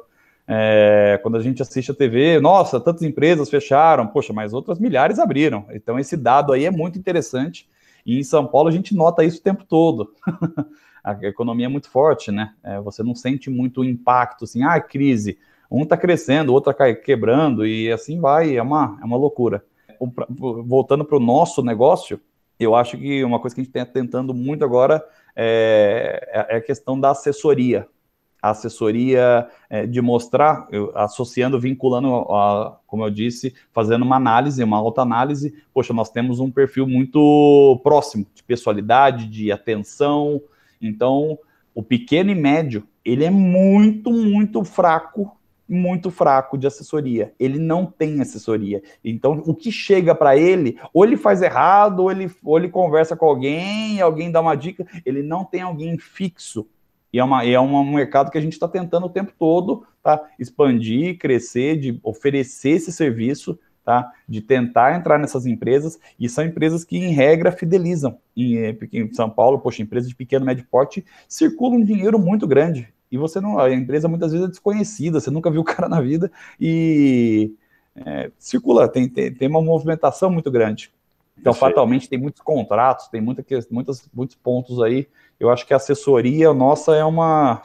[0.47, 5.21] É, quando a gente assiste a TV, nossa, tantas empresas fecharam, poxa, mas outras milhares
[5.21, 5.65] abriram.
[5.71, 7.70] Então, esse dado aí é muito interessante.
[8.05, 10.13] E em São Paulo a gente nota isso o tempo todo.
[11.03, 12.55] a economia é muito forte, né?
[12.63, 15.39] É, você não sente muito impacto, assim, ah, crise.
[15.71, 19.65] Um está crescendo, o outro está quebrando, e assim vai, é uma, é uma loucura.
[20.67, 22.21] Voltando para o nosso negócio,
[22.59, 25.05] eu acho que uma coisa que a gente está tentando muito agora
[25.37, 27.87] é, é a questão da assessoria
[28.43, 34.65] a assessoria é, de mostrar, eu, associando, vinculando, a, como eu disse, fazendo uma análise,
[34.65, 35.55] uma autoanálise.
[35.73, 40.41] Poxa, nós temos um perfil muito próximo de pessoalidade, de atenção.
[40.81, 41.39] Então,
[41.75, 45.37] o pequeno e médio, ele é muito, muito fraco,
[45.69, 47.33] muito fraco de assessoria.
[47.39, 48.83] Ele não tem assessoria.
[49.05, 53.17] Então, o que chega para ele, ou ele faz errado, ou ele, ou ele conversa
[53.17, 56.67] com alguém, alguém dá uma dica, ele não tem alguém fixo
[57.13, 60.23] e é, uma, é um mercado que a gente está tentando o tempo todo tá?
[60.39, 64.11] expandir, crescer, de oferecer esse serviço, tá?
[64.29, 68.19] de tentar entrar nessas empresas, e são empresas que, em regra, fidelizam.
[68.37, 72.47] Em, eh, em São Paulo, poxa, empresas de pequeno, médio porte circulam um dinheiro muito
[72.47, 72.93] grande.
[73.11, 73.59] E você não.
[73.59, 77.53] A empresa muitas vezes é desconhecida, você nunca viu o cara na vida e
[77.95, 80.93] é, circula, tem, tem, tem uma movimentação muito grande.
[81.41, 85.09] Então, fatalmente, tem muitos contratos, tem muita, muitas, muitos pontos aí
[85.41, 87.63] eu acho que a assessoria nossa é uma.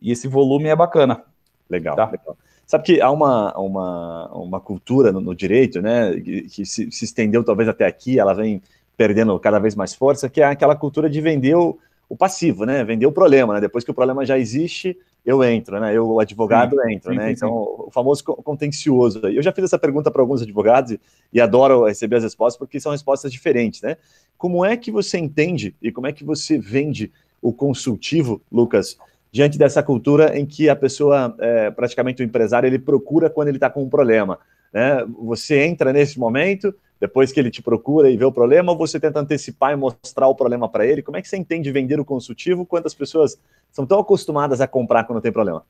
[0.00, 1.22] E esse volume é bacana.
[1.68, 2.06] Legal, tá?
[2.06, 2.36] legal.
[2.66, 7.04] Sabe que há uma, uma, uma cultura no, no direito, né, que, que se, se,
[7.04, 8.60] estendeu talvez até aqui, ela vem
[8.96, 11.78] perdendo cada vez mais força, que é aquela cultura de vender o,
[12.08, 15.80] o passivo, né, vender o problema, né, depois que o problema já existe, eu entro,
[15.80, 19.18] né, eu, o advogado, sim, entro, sim, né, sim, então o famoso contencioso.
[19.26, 21.00] Eu já fiz essa pergunta para alguns advogados e,
[21.32, 23.96] e adoro receber as respostas, porque são respostas diferentes, né,
[24.38, 27.10] como é que você entende e como é que você vende
[27.42, 28.96] o consultivo, Lucas,
[29.32, 33.56] diante dessa cultura em que a pessoa, é, praticamente o empresário, ele procura quando ele
[33.56, 34.38] está com um problema?
[34.72, 35.04] Né?
[35.20, 38.98] Você entra nesse momento, depois que ele te procura e vê o problema, ou você
[38.98, 41.02] tenta antecipar e mostrar o problema para ele?
[41.02, 42.66] Como é que você entende vender o consultivo?
[42.66, 43.38] Quantas pessoas
[43.70, 45.64] são tão acostumadas a comprar quando tem problema?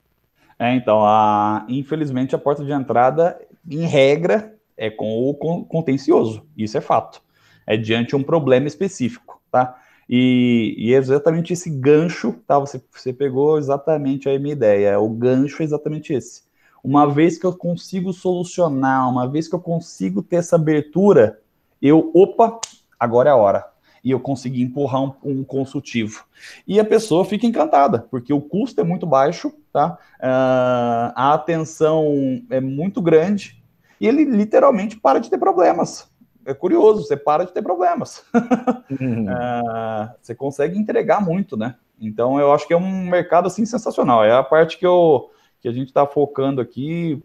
[0.58, 6.46] É, então, a, infelizmente, a porta de entrada, em regra, é com o contencioso.
[6.56, 7.22] Isso é fato.
[7.66, 9.76] É diante de um problema específico, tá?
[10.08, 12.58] E, e é exatamente esse gancho, tá?
[12.58, 15.00] Você, você pegou exatamente a minha ideia.
[15.00, 16.45] O gancho é exatamente esse.
[16.82, 21.40] Uma vez que eu consigo solucionar, uma vez que eu consigo ter essa abertura,
[21.80, 22.60] eu, opa,
[22.98, 23.66] agora é a hora.
[24.02, 26.24] E eu consegui empurrar um, um consultivo.
[26.66, 29.98] E a pessoa fica encantada, porque o custo é muito baixo, tá?
[30.20, 33.60] Uh, a atenção é muito grande
[34.00, 36.08] e ele literalmente para de ter problemas.
[36.44, 38.24] É curioso, você para de ter problemas.
[39.00, 39.24] Uhum.
[39.24, 41.74] uh, você consegue entregar muito, né?
[42.00, 44.24] Então eu acho que é um mercado assim sensacional.
[44.24, 47.22] É a parte que, eu, que a gente está focando aqui,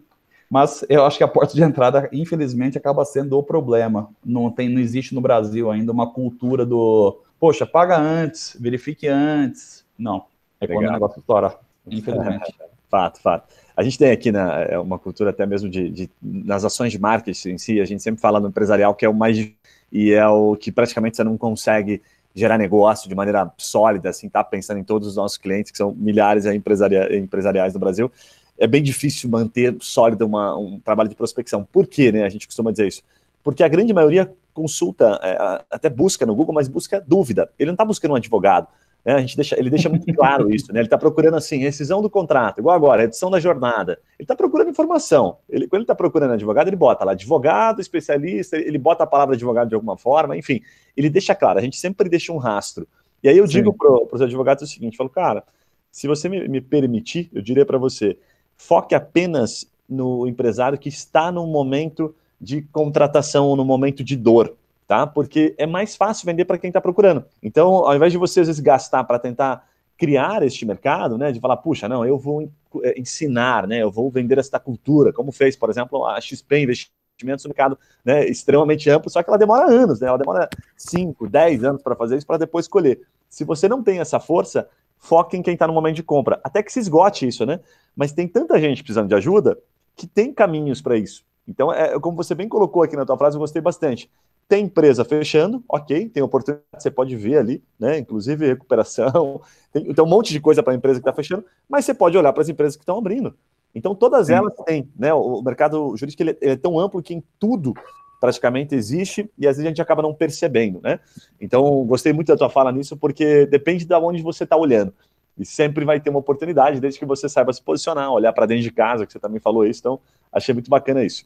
[0.50, 4.10] mas eu acho que a porta de entrada, infelizmente, acaba sendo o problema.
[4.24, 9.84] Não tem, não existe no Brasil ainda uma cultura do, poxa, paga antes, verifique antes.
[9.98, 10.26] Não,
[10.60, 10.76] é Legal.
[10.76, 12.54] quando o negócio estoura, infelizmente.
[12.92, 13.48] fato, fato.
[13.74, 16.98] A gente tem aqui na, é uma cultura até mesmo de, de, nas ações de
[16.98, 19.50] marketing em si, a gente sempre fala no empresarial que é o mais
[19.90, 22.02] e é o que praticamente você não consegue
[22.34, 25.92] gerar negócio de maneira sólida, assim, tá pensando em todos os nossos clientes, que são
[25.94, 28.10] milhares de empresaria, empresariais no Brasil,
[28.58, 31.66] é bem difícil manter sólido uma, um trabalho de prospecção.
[31.70, 32.24] Por quê, né?
[32.24, 33.02] A gente costuma dizer isso.
[33.42, 37.50] Porque a grande maioria consulta, é, até busca no Google, mas busca dúvida.
[37.58, 38.68] Ele não está buscando um advogado,
[39.04, 39.14] né?
[39.14, 40.80] A gente deixa, ele deixa muito claro isso, né?
[40.80, 43.98] Ele está procurando assim, rescisão do contrato, igual agora, edição da jornada.
[44.18, 45.38] Ele está procurando informação.
[45.48, 49.34] Ele, quando ele está procurando advogado, ele bota lá advogado, especialista, ele bota a palavra
[49.34, 50.60] advogado de alguma forma, enfim,
[50.96, 52.86] ele deixa claro, a gente sempre deixa um rastro.
[53.22, 53.54] E aí eu Sim.
[53.54, 55.44] digo para os advogados o seguinte: falo, cara,
[55.90, 58.18] se você me, me permitir, eu diria para você,
[58.56, 64.56] foque apenas no empresário que está num momento de contratação ou no momento de dor
[64.86, 65.06] tá?
[65.06, 67.24] Porque é mais fácil vender para quem está procurando.
[67.42, 69.66] Então, ao invés de você às vezes gastar para tentar
[69.96, 72.50] criar este mercado, né, de falar, puxa, não, eu vou
[72.82, 77.44] é, ensinar, né, eu vou vender esta cultura, como fez, por exemplo, a XP Investimentos
[77.44, 81.62] no mercado, né, extremamente amplo, só que ela demora anos, né, ela demora 5, 10
[81.62, 83.00] anos para fazer isso, para depois escolher.
[83.28, 84.68] Se você não tem essa força,
[84.98, 87.60] foque em quem está no momento de compra, até que se esgote isso, né?
[87.94, 89.58] Mas tem tanta gente precisando de ajuda
[89.94, 91.24] que tem caminhos para isso.
[91.46, 94.10] Então, é, como você bem colocou aqui na tua frase, eu gostei bastante.
[94.48, 97.98] Tem empresa fechando, ok, tem oportunidade, você pode ver ali, né?
[97.98, 99.40] Inclusive recuperação,
[99.72, 102.16] tem, tem um monte de coisa para a empresa que está fechando, mas você pode
[102.18, 103.34] olhar para as empresas que estão abrindo.
[103.74, 104.34] Então, todas Sim.
[104.34, 105.14] elas têm, né?
[105.14, 107.72] O mercado jurídico ele é tão amplo que em tudo
[108.20, 111.00] praticamente existe e às vezes a gente acaba não percebendo, né?
[111.40, 114.92] Então, gostei muito da tua fala nisso, porque depende de onde você está olhando.
[115.36, 118.62] E sempre vai ter uma oportunidade, desde que você saiba se posicionar, olhar para dentro
[118.62, 119.80] de casa, que você também falou isso.
[119.80, 119.98] Então,
[120.30, 121.24] achei muito bacana isso.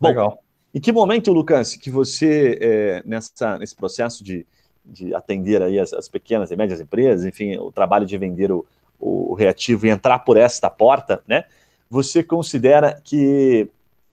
[0.00, 0.43] Bom, Legal.
[0.74, 4.44] Em que momento, Lucas, que você, é, nessa, nesse processo de,
[4.84, 8.66] de atender aí as, as, pequenas e médias empresas, enfim, o trabalho de vender o,
[8.98, 11.44] o reativo e entrar por esta porta, né?
[11.88, 13.70] Você considera que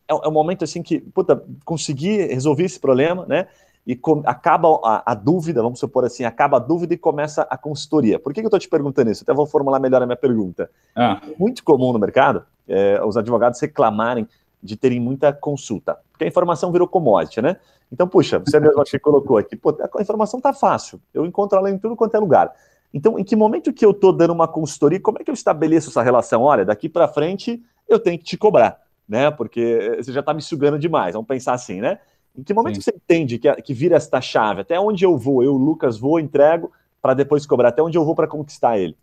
[0.07, 3.47] é, é um momento assim que, puta, conseguir resolver esse problema, né?
[3.87, 7.57] E com, acaba a, a, dúvida, vamos supor assim, acaba a dúvida e começa a
[7.57, 8.19] consultoria.
[8.19, 9.23] Por que, que eu estou te perguntando isso?
[9.23, 10.69] Até vou formular melhor a minha pergunta.
[10.95, 11.19] Ah.
[11.39, 14.27] Muito comum no mercado é, os advogados reclamarem
[14.61, 17.57] de terem muita consulta, porque a informação virou commodity, né?
[17.91, 21.69] Então, puxa, você mesmo que colocou aqui, pô, a informação tá fácil, eu encontro ela
[21.69, 22.51] em tudo quanto é lugar.
[22.93, 25.89] Então, em que momento que eu estou dando uma consultoria, como é que eu estabeleço
[25.89, 26.43] essa relação?
[26.43, 29.31] Olha, daqui para frente eu tenho que te cobrar, né?
[29.31, 31.99] Porque você já está me sugando demais, vamos pensar assim, né?
[32.37, 32.81] Em que momento Sim.
[32.81, 34.61] você entende que, que vira esta chave?
[34.61, 35.43] Até onde eu vou?
[35.43, 36.71] Eu, Lucas, vou, entrego,
[37.01, 37.69] para depois cobrar.
[37.69, 38.95] Até onde eu vou para conquistar ele?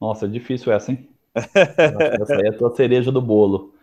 [0.00, 1.08] Nossa, é difícil essa, hein?
[1.34, 3.74] essa aí é a tua cereja do bolo.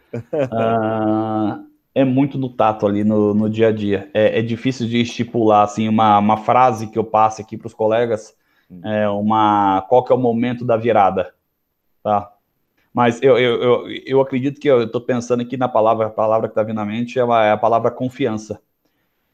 [0.51, 4.09] Ah, é muito no tato ali no, no dia a dia.
[4.13, 7.73] É, é, difícil de estipular assim uma, uma frase que eu passe aqui para os
[7.73, 8.35] colegas,
[8.69, 8.81] hum.
[8.83, 11.33] é uma qual que é o momento da virada,
[12.03, 12.33] tá?
[12.93, 16.47] Mas eu, eu, eu, eu acredito que eu estou pensando aqui na palavra, a palavra
[16.47, 18.59] que está vindo na mente é, uma, é a palavra confiança.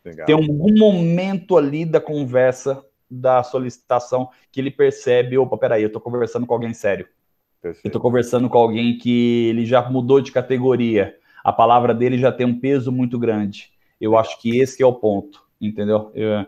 [0.03, 0.27] Legal.
[0.27, 6.01] Tem algum momento ali da conversa, da solicitação, que ele percebe, opa, peraí, eu estou
[6.01, 7.07] conversando com alguém sério.
[7.61, 7.85] Perfeito.
[7.85, 11.15] Eu estou conversando com alguém que ele já mudou de categoria.
[11.43, 13.71] A palavra dele já tem um peso muito grande.
[13.99, 16.11] Eu acho que esse é o ponto, entendeu?
[16.13, 16.45] Eu,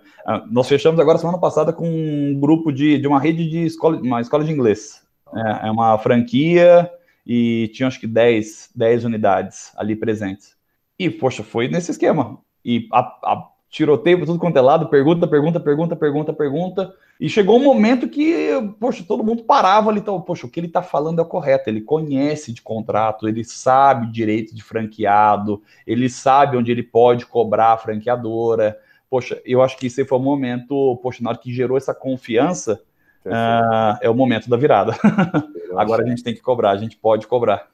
[0.52, 4.22] nós fechamos agora semana passada com um grupo de, de uma rede de escola, uma
[4.22, 5.06] escola de inglês.
[5.36, 6.90] É, é uma franquia
[7.26, 10.56] e tinha acho que 10, 10 unidades ali presentes.
[10.98, 12.40] E, poxa, foi nesse esquema.
[12.64, 16.94] E a, a, tiroteio tudo quanto é lado, pergunta, pergunta, pergunta, pergunta, pergunta.
[17.20, 18.50] E chegou um momento que,
[18.80, 21.70] poxa, todo mundo parava ali, então, poxa, o que ele está falando é o correto,
[21.70, 27.74] ele conhece de contrato, ele sabe direito de franqueado, ele sabe onde ele pode cobrar
[27.74, 28.78] a franqueadora.
[29.10, 32.82] Poxa, eu acho que esse foi o momento, poxa, na hora que gerou essa confiança,
[33.26, 34.94] uh, é o momento da virada.
[35.76, 37.68] Agora a gente tem que cobrar, a gente pode cobrar.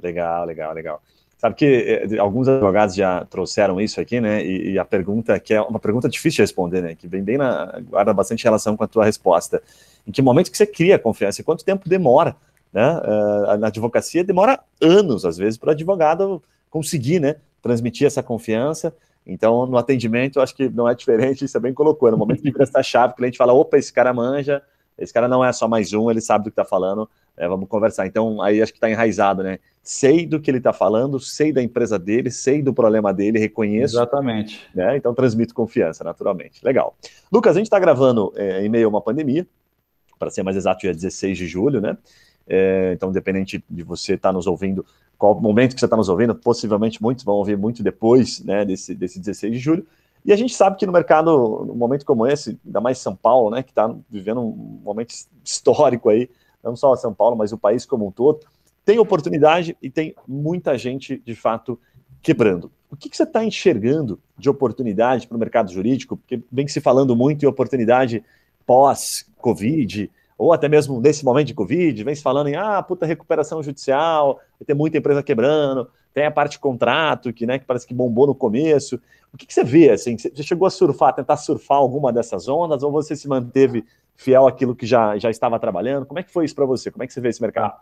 [0.00, 1.02] Legal, legal, legal.
[1.42, 4.46] Sabe que eh, alguns advogados já trouxeram isso aqui, né?
[4.46, 6.94] E, e, a pergunta, que é uma pergunta difícil de responder, né?
[6.94, 7.80] Que vem bem na.
[7.80, 9.60] guarda bastante relação com a tua resposta.
[10.06, 12.36] Em que momento que você cria confiança e quanto tempo demora?
[12.72, 12.96] Né?
[12.96, 18.94] Uh, na advocacia demora anos, às vezes, para o advogado conseguir né, transmitir essa confiança.
[19.26, 22.08] Então, no atendimento, eu acho que não é diferente, você bem colocou.
[22.12, 24.62] No momento que presta a chave, o cliente fala: opa, esse cara manja,
[24.98, 27.68] esse cara não é só mais um, ele sabe do que está falando, é, vamos
[27.68, 28.06] conversar.
[28.06, 29.58] Então, aí acho que está enraizado, né?
[29.82, 33.96] Sei do que ele está falando, sei da empresa dele, sei do problema dele, reconheço.
[33.96, 34.60] Exatamente.
[34.74, 34.96] Né?
[34.96, 36.64] Então, transmito confiança, naturalmente.
[36.64, 36.96] Legal.
[37.32, 39.46] Lucas, a gente está gravando é, em meio a uma pandemia,
[40.18, 41.96] para ser mais exato, dia 16 de julho, né?
[42.46, 44.84] É, então, independente de você estar tá nos ouvindo,
[45.18, 48.94] qual momento que você está nos ouvindo, possivelmente muitos vão ouvir muito depois né, desse,
[48.94, 49.86] desse 16 de julho.
[50.24, 53.50] E a gente sabe que no mercado, num momento como esse, ainda mais São Paulo,
[53.50, 56.30] né, que está vivendo um momento histórico aí,
[56.62, 58.40] não só São Paulo, mas o país como um todo,
[58.84, 61.78] tem oportunidade e tem muita gente, de fato,
[62.22, 62.70] quebrando.
[62.90, 66.16] O que, que você está enxergando de oportunidade para o mercado jurídico?
[66.16, 68.24] Porque vem se falando muito em oportunidade
[68.66, 73.62] pós-Covid, ou até mesmo nesse momento de Covid, vem se falando em ah, puta recuperação
[73.62, 77.94] judicial, vai ter muita empresa quebrando, tem a parte contrato, que, né, que parece que
[77.94, 79.00] bombou no começo.
[79.32, 79.90] O que, que você vê?
[79.90, 84.46] Assim, você chegou a surfar, tentar surfar alguma dessas ondas, ou você se manteve fiel
[84.46, 86.06] àquilo que já, já estava trabalhando?
[86.06, 86.90] Como é que foi isso para você?
[86.90, 87.74] Como é que você vê esse mercado?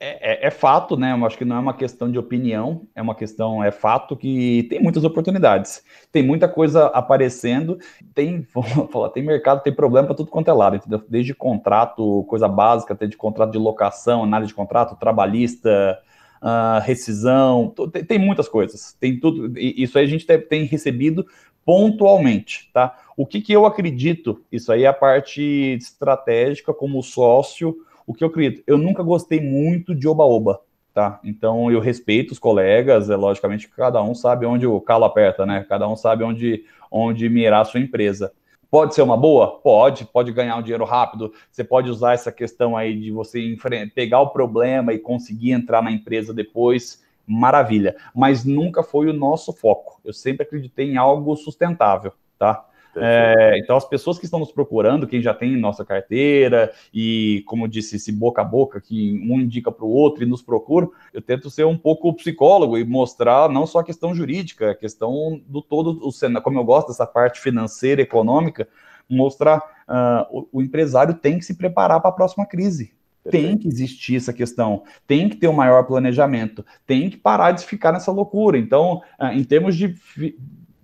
[0.00, 1.12] É, é, é, fato, né?
[1.12, 4.66] Eu acho que não é uma questão de opinião, é uma questão, é fato que
[4.70, 7.78] tem muitas oportunidades, tem muita coisa aparecendo,
[8.14, 8.46] tem,
[8.92, 11.02] falar, tem mercado, tem problema para tudo quanto é lado, entendeu?
[11.08, 15.98] Desde contrato, coisa básica, até de contrato de locação, análise de contrato, trabalhista,
[16.42, 21.26] uh, rescisão, tem, tem, muitas coisas, tem tudo, isso aí a gente tem, recebido
[21.64, 22.96] pontualmente, tá?
[23.16, 25.42] O que, que eu acredito, isso aí é a parte
[25.78, 30.60] estratégica como sócio, o que eu acredito, eu nunca gostei muito de oba-oba,
[30.94, 31.20] tá?
[31.22, 35.44] Então eu respeito os colegas, é logicamente que cada um sabe onde o calo aperta,
[35.44, 35.64] né?
[35.68, 38.32] Cada um sabe onde, onde mirar a sua empresa.
[38.70, 39.58] Pode ser uma boa?
[39.60, 41.32] Pode, pode ganhar um dinheiro rápido.
[41.50, 43.56] Você pode usar essa questão aí de você
[43.94, 47.02] pegar o problema e conseguir entrar na empresa depois.
[47.26, 47.96] Maravilha.
[48.14, 49.98] Mas nunca foi o nosso foco.
[50.04, 52.67] Eu sempre acreditei em algo sustentável, tá?
[52.96, 57.68] É, então, as pessoas que estão nos procurando, quem já tem nossa carteira, e como
[57.68, 61.22] disse, esse boca a boca, que um indica para o outro e nos procura, eu
[61.22, 65.62] tento ser um pouco psicólogo e mostrar não só a questão jurídica, a questão do
[65.62, 68.68] todo o cenário, como eu gosto dessa parte financeira, econômica,
[69.08, 72.92] mostrar uh, o, o empresário tem que se preparar para a próxima crise.
[73.30, 77.62] Tem que existir essa questão, tem que ter um maior planejamento, tem que parar de
[77.62, 78.56] ficar nessa loucura.
[78.56, 79.94] Então, ah, em termos de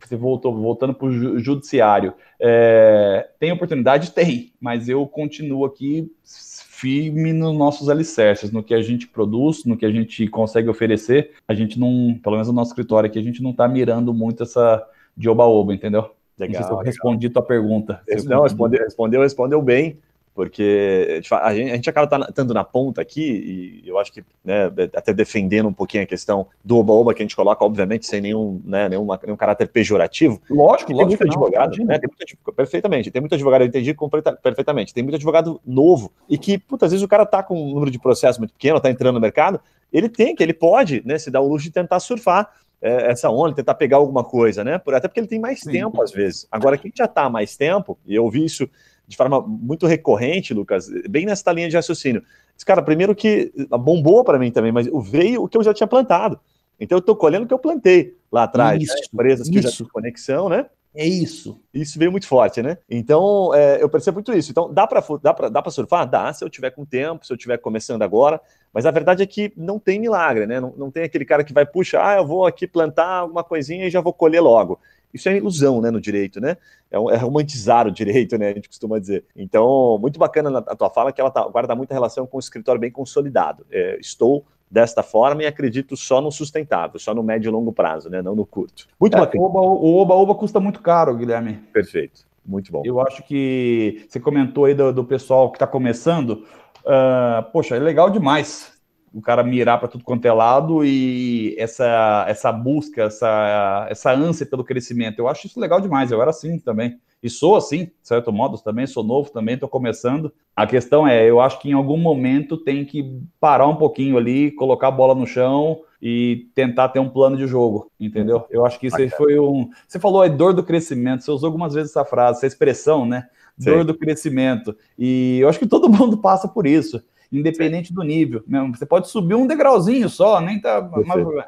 [0.09, 4.11] você voltou, voltando para o judiciário, é, tem oportunidade?
[4.11, 9.77] Tem, mas eu continuo aqui firme nos nossos alicerces, no que a gente produz, no
[9.77, 11.33] que a gente consegue oferecer.
[11.47, 14.43] A gente não, pelo menos no nosso escritório aqui, a gente não está mirando muito
[14.43, 14.87] essa
[15.17, 16.11] de oba-oba, entendeu?
[16.39, 18.03] Legal, não sei se eu respondi tua pergunta.
[18.25, 19.99] Não, respondeu, respondeu, respondeu bem
[20.35, 24.65] porque a gente, a gente acaba estando na ponta aqui, e eu acho que, né,
[24.95, 28.61] até defendendo um pouquinho a questão do oba-oba que a gente coloca, obviamente, sem nenhum,
[28.65, 30.43] né, nenhum, nenhum caráter pejorativo.
[30.51, 31.23] Lógico, tem lógico.
[31.23, 33.97] Muito advogado, né, tem muito, perfeitamente, tem muito advogado, eu entendi
[34.43, 37.73] perfeitamente, tem muito advogado novo, e que, puta, às vezes o cara tá com um
[37.73, 39.61] número de processo muito pequeno, tá entrando no mercado,
[39.93, 42.51] ele tem que, ele pode, né, se dar o luxo de tentar surfar
[42.83, 45.71] é, essa onda, tentar pegar alguma coisa, né, até porque ele tem mais Sim.
[45.71, 46.49] tempo, às vezes.
[46.51, 48.69] Agora, quem já tá há mais tempo, e eu vi isso
[49.07, 52.23] de forma muito recorrente, Lucas, bem nessa linha de raciocínio.
[52.65, 56.39] Cara, primeiro que bombou para mim também, mas veio o que eu já tinha plantado.
[56.79, 58.85] Então eu estou colhendo o que eu plantei lá atrás, né?
[58.85, 59.01] isso, né?
[59.13, 59.69] empresas que isso.
[59.69, 60.67] já tinham conexão, né?
[60.95, 61.61] É isso.
[61.73, 62.79] Isso veio muito forte, né?
[62.89, 64.53] Então, é, eu percebo muito isso.
[64.53, 66.09] Então, dá para dá dá surfar?
[66.09, 68.41] Dá, se eu tiver com tempo, se eu estiver começando agora.
[68.73, 70.61] Mas a verdade é que não tem milagre, né?
[70.61, 73.87] Não, não tem aquele cara que vai, puxa, ah, eu vou aqui plantar alguma coisinha
[73.87, 74.79] e já vou colher logo.
[75.13, 76.57] Isso é ilusão, né, no direito, né?
[76.95, 78.51] É, é romantizar o direito, né?
[78.51, 79.25] A gente costuma dizer.
[79.37, 82.81] Então, muito bacana a tua fala que ela tá, guarda muita relação com o escritório
[82.81, 83.67] bem consolidado.
[83.71, 88.09] É, estou desta forma e acredito só no sustentável, só no médio e longo prazo,
[88.09, 88.23] né?
[88.23, 88.87] Não no curto.
[88.99, 89.45] Muito é, bacana.
[89.45, 91.55] O Oba-Oba custa muito caro, Guilherme.
[91.73, 92.27] Perfeito.
[92.45, 92.83] Muito bom.
[92.85, 96.45] Eu acho que você comentou aí do, do pessoal que está começando.
[96.85, 98.74] Uh, poxa, é legal demais
[99.15, 104.45] o cara mirar para tudo quanto é lado e essa, essa busca, essa, essa ânsia
[104.45, 105.21] pelo crescimento.
[105.21, 106.11] Eu acho isso legal demais.
[106.11, 106.99] Eu era assim também.
[107.23, 110.33] E sou assim, de certo modo, também sou novo, também estou começando.
[110.55, 114.51] A questão é, eu acho que em algum momento tem que parar um pouquinho ali,
[114.51, 118.45] colocar a bola no chão e tentar ter um plano de jogo, entendeu?
[118.51, 119.71] Eu acho que isso aí foi um.
[119.87, 123.27] Você falou aí dor do crescimento, você usou algumas vezes essa frase, essa expressão, né?
[123.57, 123.87] Dor Sim.
[123.87, 124.77] do crescimento.
[124.99, 127.01] E eu acho que todo mundo passa por isso
[127.33, 128.43] independente do nível.
[128.75, 130.89] Você pode subir um degrauzinho só, nem tá.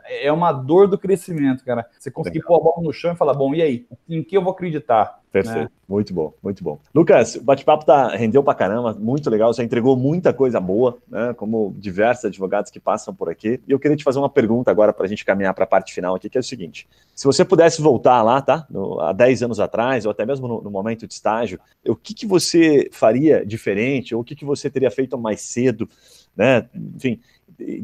[0.09, 1.87] é uma dor do crescimento, cara.
[1.99, 2.49] Você conseguir Legal.
[2.49, 3.87] pôr a bola no chão e falar, bom, e aí?
[4.09, 5.21] Em que eu vou acreditar?
[5.33, 5.59] Perfeito.
[5.59, 5.71] Né?
[5.89, 6.79] Muito bom, muito bom.
[6.95, 9.53] Lucas, o bate-papo tá, rendeu pra caramba, muito legal.
[9.53, 11.35] Você entregou muita coisa boa, né?
[11.35, 13.61] Como diversos advogados que passam por aqui.
[13.69, 15.93] E eu queria te fazer uma pergunta agora para a gente caminhar para a parte
[15.93, 18.67] final aqui, que é o seguinte: se você pudesse voltar lá, tá?
[18.71, 22.15] No, há 10 anos atrás, ou até mesmo no, no momento de estágio, o que,
[22.15, 25.89] que você faria diferente, ou o que, que você teria feito mais cedo,
[26.37, 26.67] né?
[26.75, 27.21] Enfim,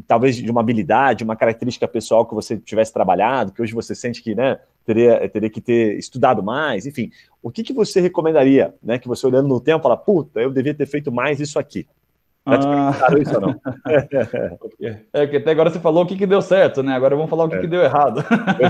[0.07, 4.21] talvez de uma habilidade, uma característica pessoal que você tivesse trabalhado, que hoje você sente
[4.21, 7.11] que né, teria, teria que ter estudado mais, enfim.
[7.41, 8.99] O que, que você recomendaria, né?
[8.99, 11.87] Que você olhando no tempo fala, puta, eu devia ter feito mais isso aqui.
[12.45, 12.91] Ah.
[13.21, 13.61] isso ou não?
[15.13, 16.93] é que até agora você falou o que, que deu certo, né?
[16.93, 17.61] Agora vamos falar o que, é.
[17.61, 18.21] que deu errado.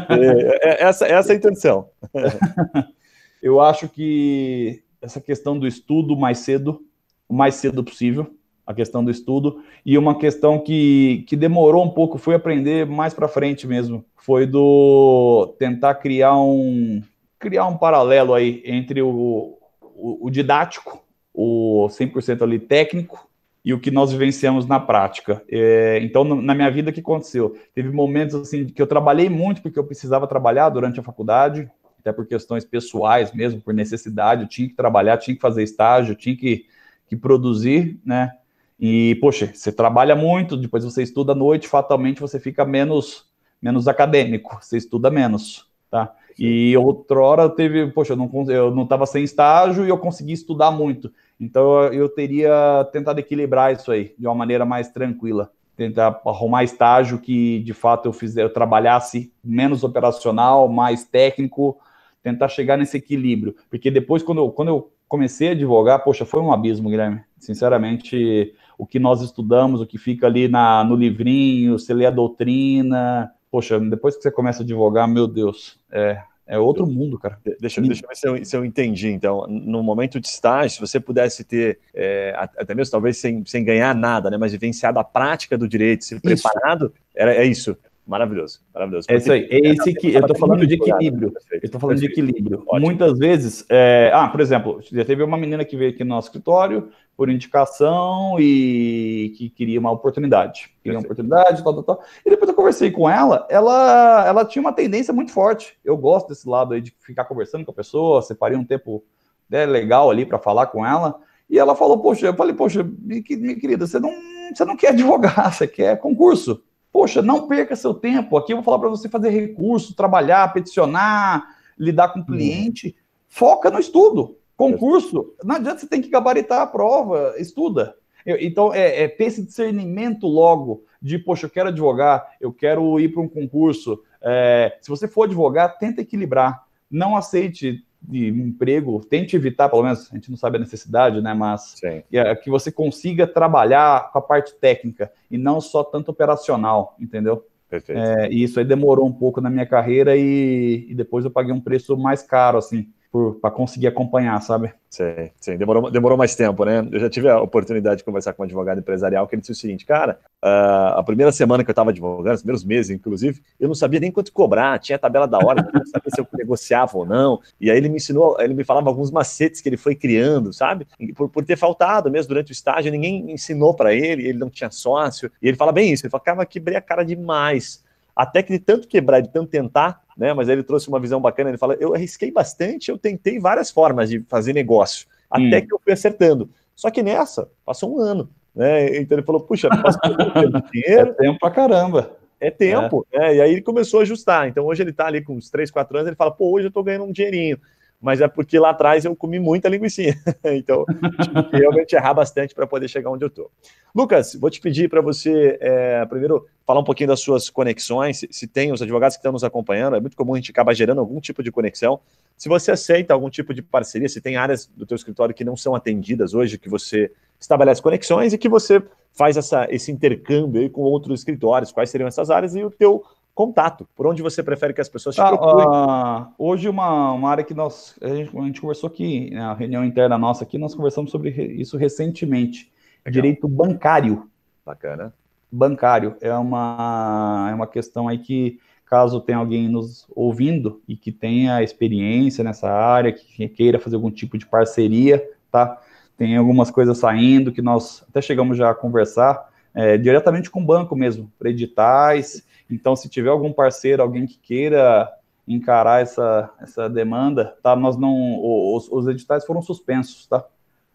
[0.10, 1.90] É, é, essa, essa é a intenção.
[3.42, 6.82] eu acho que essa questão do estudo mais cedo,
[7.28, 8.32] o mais cedo possível,
[8.66, 13.14] a questão do estudo, e uma questão que, que demorou um pouco, foi aprender mais
[13.14, 17.02] para frente mesmo, foi do tentar criar um
[17.40, 21.04] criar um paralelo aí entre o, o, o didático,
[21.34, 23.28] o 100% ali técnico,
[23.66, 25.42] e o que nós vivenciamos na prática.
[25.50, 27.56] É, então, na minha vida, o que aconteceu?
[27.74, 32.12] Teve momentos assim que eu trabalhei muito porque eu precisava trabalhar durante a faculdade, até
[32.12, 36.36] por questões pessoais mesmo, por necessidade, eu tinha que trabalhar, tinha que fazer estágio, tinha
[36.36, 36.66] que,
[37.08, 38.34] que produzir, né?
[38.80, 43.26] E, poxa, você trabalha muito, depois você estuda à noite, fatalmente você fica menos,
[43.62, 46.14] menos acadêmico, você estuda menos, tá?
[46.38, 50.34] E outra hora teve, poxa, eu não eu não estava sem estágio e eu consegui
[50.34, 51.12] estudar muito.
[51.40, 57.20] Então eu teria tentado equilibrar isso aí de uma maneira mais tranquila, tentar arrumar estágio
[57.20, 61.78] que de fato eu fiz, eu trabalhasse menos operacional, mais técnico,
[62.24, 66.42] tentar chegar nesse equilíbrio, porque depois quando eu, quando eu comecei a advogar, poxa, foi
[66.42, 67.22] um abismo, Guilherme.
[67.38, 72.12] Sinceramente, o que nós estudamos, o que fica ali na, no livrinho, você lê a
[72.12, 73.32] doutrina.
[73.50, 77.40] Poxa, depois que você começa a advogar, meu Deus, é, é outro mundo, cara.
[77.62, 79.08] Deixa, deixa eu ver se eu, se eu, entendi.
[79.08, 83.64] Então, no momento de estágio, se você pudesse ter, é, até mesmo talvez sem, sem
[83.64, 87.78] ganhar nada, né, mas vivenciado a prática do direito, se preparado, era, é isso.
[88.06, 89.08] Maravilhoso, maravilhoso.
[89.10, 89.48] É isso aí.
[89.50, 91.34] É esse que eu estou falando de equilíbrio.
[91.52, 92.66] Eu estou falando de equilíbrio.
[92.74, 94.12] Muitas vezes, é...
[94.14, 98.36] ah, por exemplo, já teve uma menina que veio aqui no nosso escritório por indicação
[98.40, 100.74] e que queria uma oportunidade.
[100.84, 102.04] Queria uma oportunidade, tal, tal, tal.
[102.26, 105.78] E depois eu conversei com ela, ela, ela tinha uma tendência muito forte.
[105.86, 109.04] Eu gosto desse lado aí de ficar conversando com a pessoa, separei um tempo
[109.50, 111.16] né, legal ali para falar com ela.
[111.50, 114.12] E ela falou, poxa, eu falei, poxa, minha querida, você não,
[114.54, 116.62] você não quer advogar, você quer concurso.
[116.94, 118.38] Poxa, não perca seu tempo.
[118.38, 121.44] Aqui eu vou falar para você fazer recurso, trabalhar, peticionar,
[121.78, 122.96] lidar com o cliente.
[123.28, 124.38] Foca no estudo.
[124.56, 127.96] Concurso, não adianta você tem que gabaritar a prova, estuda.
[128.24, 133.12] Então, é, é, ter esse discernimento logo de, poxa, eu quero advogar, eu quero ir
[133.12, 134.00] para um concurso.
[134.22, 136.64] É, se você for advogar, tenta equilibrar.
[136.90, 141.34] Não aceite de emprego, tente evitar, pelo menos, a gente não sabe a necessidade, né?
[141.34, 146.96] Mas é, que você consiga trabalhar com a parte técnica e não só tanto operacional,
[147.00, 147.46] entendeu?
[147.70, 147.98] Perfeito.
[147.98, 151.54] É, e isso aí demorou um pouco na minha carreira e, e depois eu paguei
[151.54, 152.92] um preço mais caro, assim
[153.40, 154.74] para conseguir acompanhar, sabe?
[154.90, 155.56] Sim, sim.
[155.56, 156.88] Demorou, demorou mais tempo, né?
[156.92, 159.56] Eu já tive a oportunidade de conversar com um advogado empresarial que ele disse o
[159.56, 163.68] seguinte, cara, uh, a primeira semana que eu estava advogando, os primeiros meses, inclusive, eu
[163.68, 166.98] não sabia nem quanto cobrar, tinha a tabela da hora, não sabia se eu negociava
[166.98, 167.40] ou não.
[167.62, 170.88] E aí ele me ensinou, ele me falava alguns macetes que ele foi criando, sabe?
[171.16, 174.72] Por, por ter faltado mesmo durante o estágio, ninguém ensinou para ele, ele não tinha
[174.72, 175.32] sócio.
[175.40, 177.83] E ele fala bem isso, ele fala, cara, quebrei a cara demais.
[178.16, 180.34] Até que de tanto quebrar, de tanto tentar, né?
[180.34, 181.50] Mas ele trouxe uma visão bacana.
[181.50, 185.68] Ele fala: eu arrisquei bastante, eu tentei várias formas de fazer negócio, até hum.
[185.68, 186.50] que eu fui acertando.
[186.76, 188.30] Só que nessa, passou um ano.
[188.56, 188.98] Né?
[188.98, 190.02] Então ele falou: puxa, passou
[190.72, 191.10] dinheiro.
[191.10, 192.12] É tempo pra caramba.
[192.40, 193.06] É tempo.
[193.12, 193.20] É.
[193.20, 193.36] Né?
[193.36, 194.48] E aí ele começou a ajustar.
[194.48, 196.08] Então hoje ele está ali com uns 3, 4 anos.
[196.08, 197.60] Ele fala: pô, hoje eu estou ganhando um dinheirinho
[198.04, 200.02] mas é porque lá atrás eu comi muita linguiça.
[200.44, 200.84] então,
[201.22, 203.50] tive que realmente errar bastante para poder chegar onde eu estou.
[203.96, 208.28] Lucas, vou te pedir para você, é, primeiro, falar um pouquinho das suas conexões, se,
[208.32, 211.00] se tem os advogados que estão nos acompanhando, é muito comum a gente acabar gerando
[211.00, 212.00] algum tipo de conexão.
[212.38, 215.56] Se você aceita algum tipo de parceria, se tem áreas do teu escritório que não
[215.56, 220.70] são atendidas hoje, que você estabelece conexões e que você faz essa, esse intercâmbio aí
[220.70, 223.04] com outros escritórios, quais seriam essas áreas e o teu
[223.36, 225.66] contato, por onde você prefere que as pessoas te ah, procurem?
[225.68, 229.84] Uh, hoje, uma, uma área que nós, a gente, a gente conversou aqui, na reunião
[229.84, 232.72] interna nossa aqui, nós conversamos sobre isso recentemente,
[233.06, 233.14] Legal.
[233.14, 234.30] direito bancário.
[234.66, 235.14] Bacana.
[235.56, 241.12] Bancário, é uma, é uma questão aí que, caso tenha alguém nos ouvindo e que
[241.12, 245.80] tenha experiência nessa área, que queira fazer algum tipo de parceria, tá?
[246.18, 250.66] Tem algumas coisas saindo que nós até chegamos já a conversar, é, diretamente com o
[250.66, 255.12] banco mesmo, para editais, então, se tiver algum parceiro, alguém que queira
[255.48, 257.76] encarar essa, essa demanda, tá?
[257.76, 258.40] Nós não,
[258.76, 260.44] os, os editais foram suspensos, tá?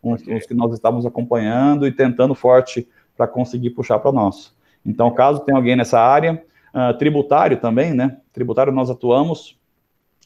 [0.03, 2.89] Os, os, que nós estávamos acompanhando e tentando forte
[3.19, 4.57] para conseguir puxar para nós.
[4.87, 6.43] Então, caso tenha alguém nessa área,
[6.73, 8.19] uh, tributário também, né?
[8.33, 9.59] Tributário nós atuamos,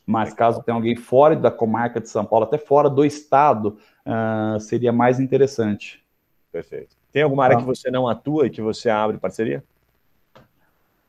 [0.06, 4.60] mas caso tenha alguém fora da comarca de São Paulo, até fora do estado, uh,
[4.60, 6.04] seria mais interessante.
[6.52, 6.94] Perfeito.
[7.10, 7.62] Tem alguma área tá.
[7.62, 9.64] que você não atua e que você abre parceria?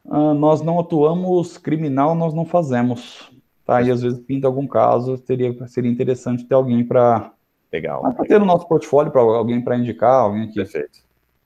[0.06, 3.30] Uh, nós não atuamos criminal, nós não fazemos.
[3.66, 3.82] Tá?
[3.82, 7.32] E às vezes pinta algum caso, seria, seria interessante ter alguém para.
[7.72, 8.02] Legal.
[8.02, 10.56] Para ter no nosso portfólio, para alguém para indicar, alguém que.
[10.56, 11.04] Perfeito.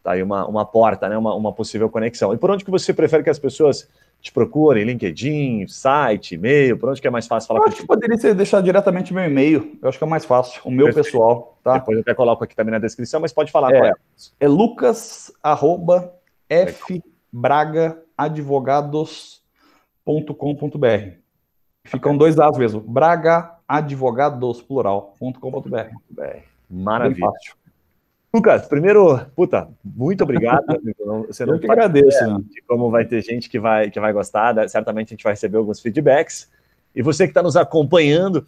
[0.08, 1.18] Tá aí uma, uma porta, né?
[1.18, 2.34] Uma, uma possível conexão.
[2.34, 3.90] E por onde que você prefere que as pessoas
[4.22, 4.86] te procurem?
[4.86, 6.78] LinkedIn, site, e-mail?
[6.78, 9.26] Por onde que é mais fácil falar eu acho que poderia ser deixar diretamente meu
[9.26, 9.78] e-mail.
[9.82, 10.62] Eu acho que é mais fácil.
[10.64, 11.08] O meu Perfeito.
[11.08, 11.80] pessoal, tá?
[11.80, 13.94] Depois eu até coloco aqui também na descrição, mas pode falar é, qual é.
[14.40, 16.14] É lucas, arroba,
[16.50, 21.18] F, Braga, advogados.com.br.
[21.84, 22.80] Ficam dois dados mesmo.
[22.80, 25.90] Braga Advogados, plural.com.br.
[26.70, 27.28] Maravilha.
[28.34, 30.66] Lucas, primeiro, puta, muito obrigado.
[31.28, 32.26] Você não Eu que agradeço.
[32.26, 32.44] Né?
[32.68, 35.80] Como vai ter gente que vai, que vai gostar, certamente a gente vai receber alguns
[35.80, 36.50] feedbacks.
[36.96, 38.46] E você que está nos acompanhando,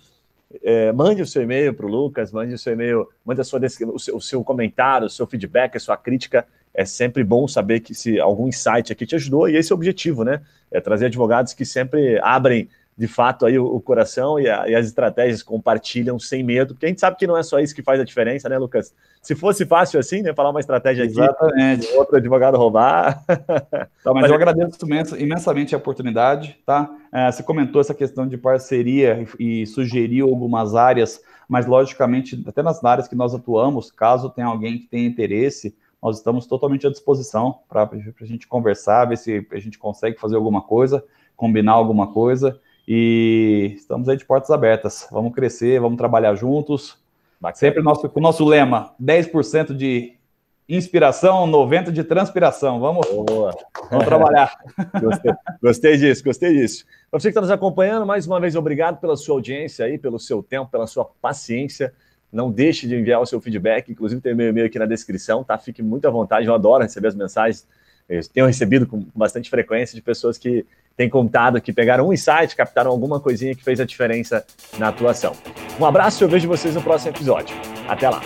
[0.63, 3.59] é, mande o seu e-mail para o Lucas, mande o seu e-mail, mande a sua,
[3.59, 7.79] o, seu, o seu comentário, o seu feedback, a sua crítica é sempre bom saber
[7.79, 10.41] que se algum insight aqui te ajudou, e esse é o objetivo, né?
[10.71, 14.75] É trazer advogados que sempre abrem de fato aí o, o coração e, a, e,
[14.75, 17.81] as estratégias compartilham sem medo, porque a gente sabe que não é só isso que
[17.81, 18.93] faz a diferença, né, Lucas?
[19.21, 21.87] Se fosse fácil assim, né, falar uma estratégia Exatamente.
[21.87, 23.23] aqui, outro advogado roubar.
[24.01, 24.77] Tá, mas, eu agradeço
[25.17, 26.89] imensamente a oportunidade, tá?
[27.11, 32.81] É, você comentou essa questão de parceria e sugeriu algumas áreas, mas logicamente, até nas
[32.83, 37.59] áreas que nós atuamos, caso tenha alguém que tenha interesse, nós estamos totalmente à disposição
[37.67, 37.89] para
[38.21, 41.03] a gente conversar, ver se a gente consegue fazer alguma coisa,
[41.35, 42.59] combinar alguma coisa.
[42.87, 45.07] E estamos aí de portas abertas.
[45.11, 46.97] Vamos crescer, vamos trabalhar juntos.
[47.39, 47.59] Bacana.
[47.59, 50.19] Sempre nosso, com o nosso lema: 10% de
[50.67, 52.79] inspiração, 90% de transpiração.
[52.79, 53.55] Vamos, Boa.
[53.89, 54.55] vamos trabalhar.
[55.01, 56.85] Gostei, gostei disso, gostei disso.
[57.09, 60.19] Para você que está nos acompanhando, mais uma vez, obrigado pela sua audiência aí, pelo
[60.19, 61.91] seu tempo, pela sua paciência.
[62.31, 65.57] Não deixe de enviar o seu feedback, inclusive tem meu e-mail aqui na descrição, tá?
[65.57, 67.67] Fique muito à vontade, eu adoro receber as mensagens.
[68.07, 70.65] Eu tenho recebido com bastante frequência de pessoas que
[70.99, 74.45] têm contado que pegaram um insight, captaram alguma coisinha que fez a diferença
[74.77, 75.31] na atuação.
[75.79, 77.55] Um abraço e eu vejo vocês no próximo episódio.
[77.87, 78.21] Até lá!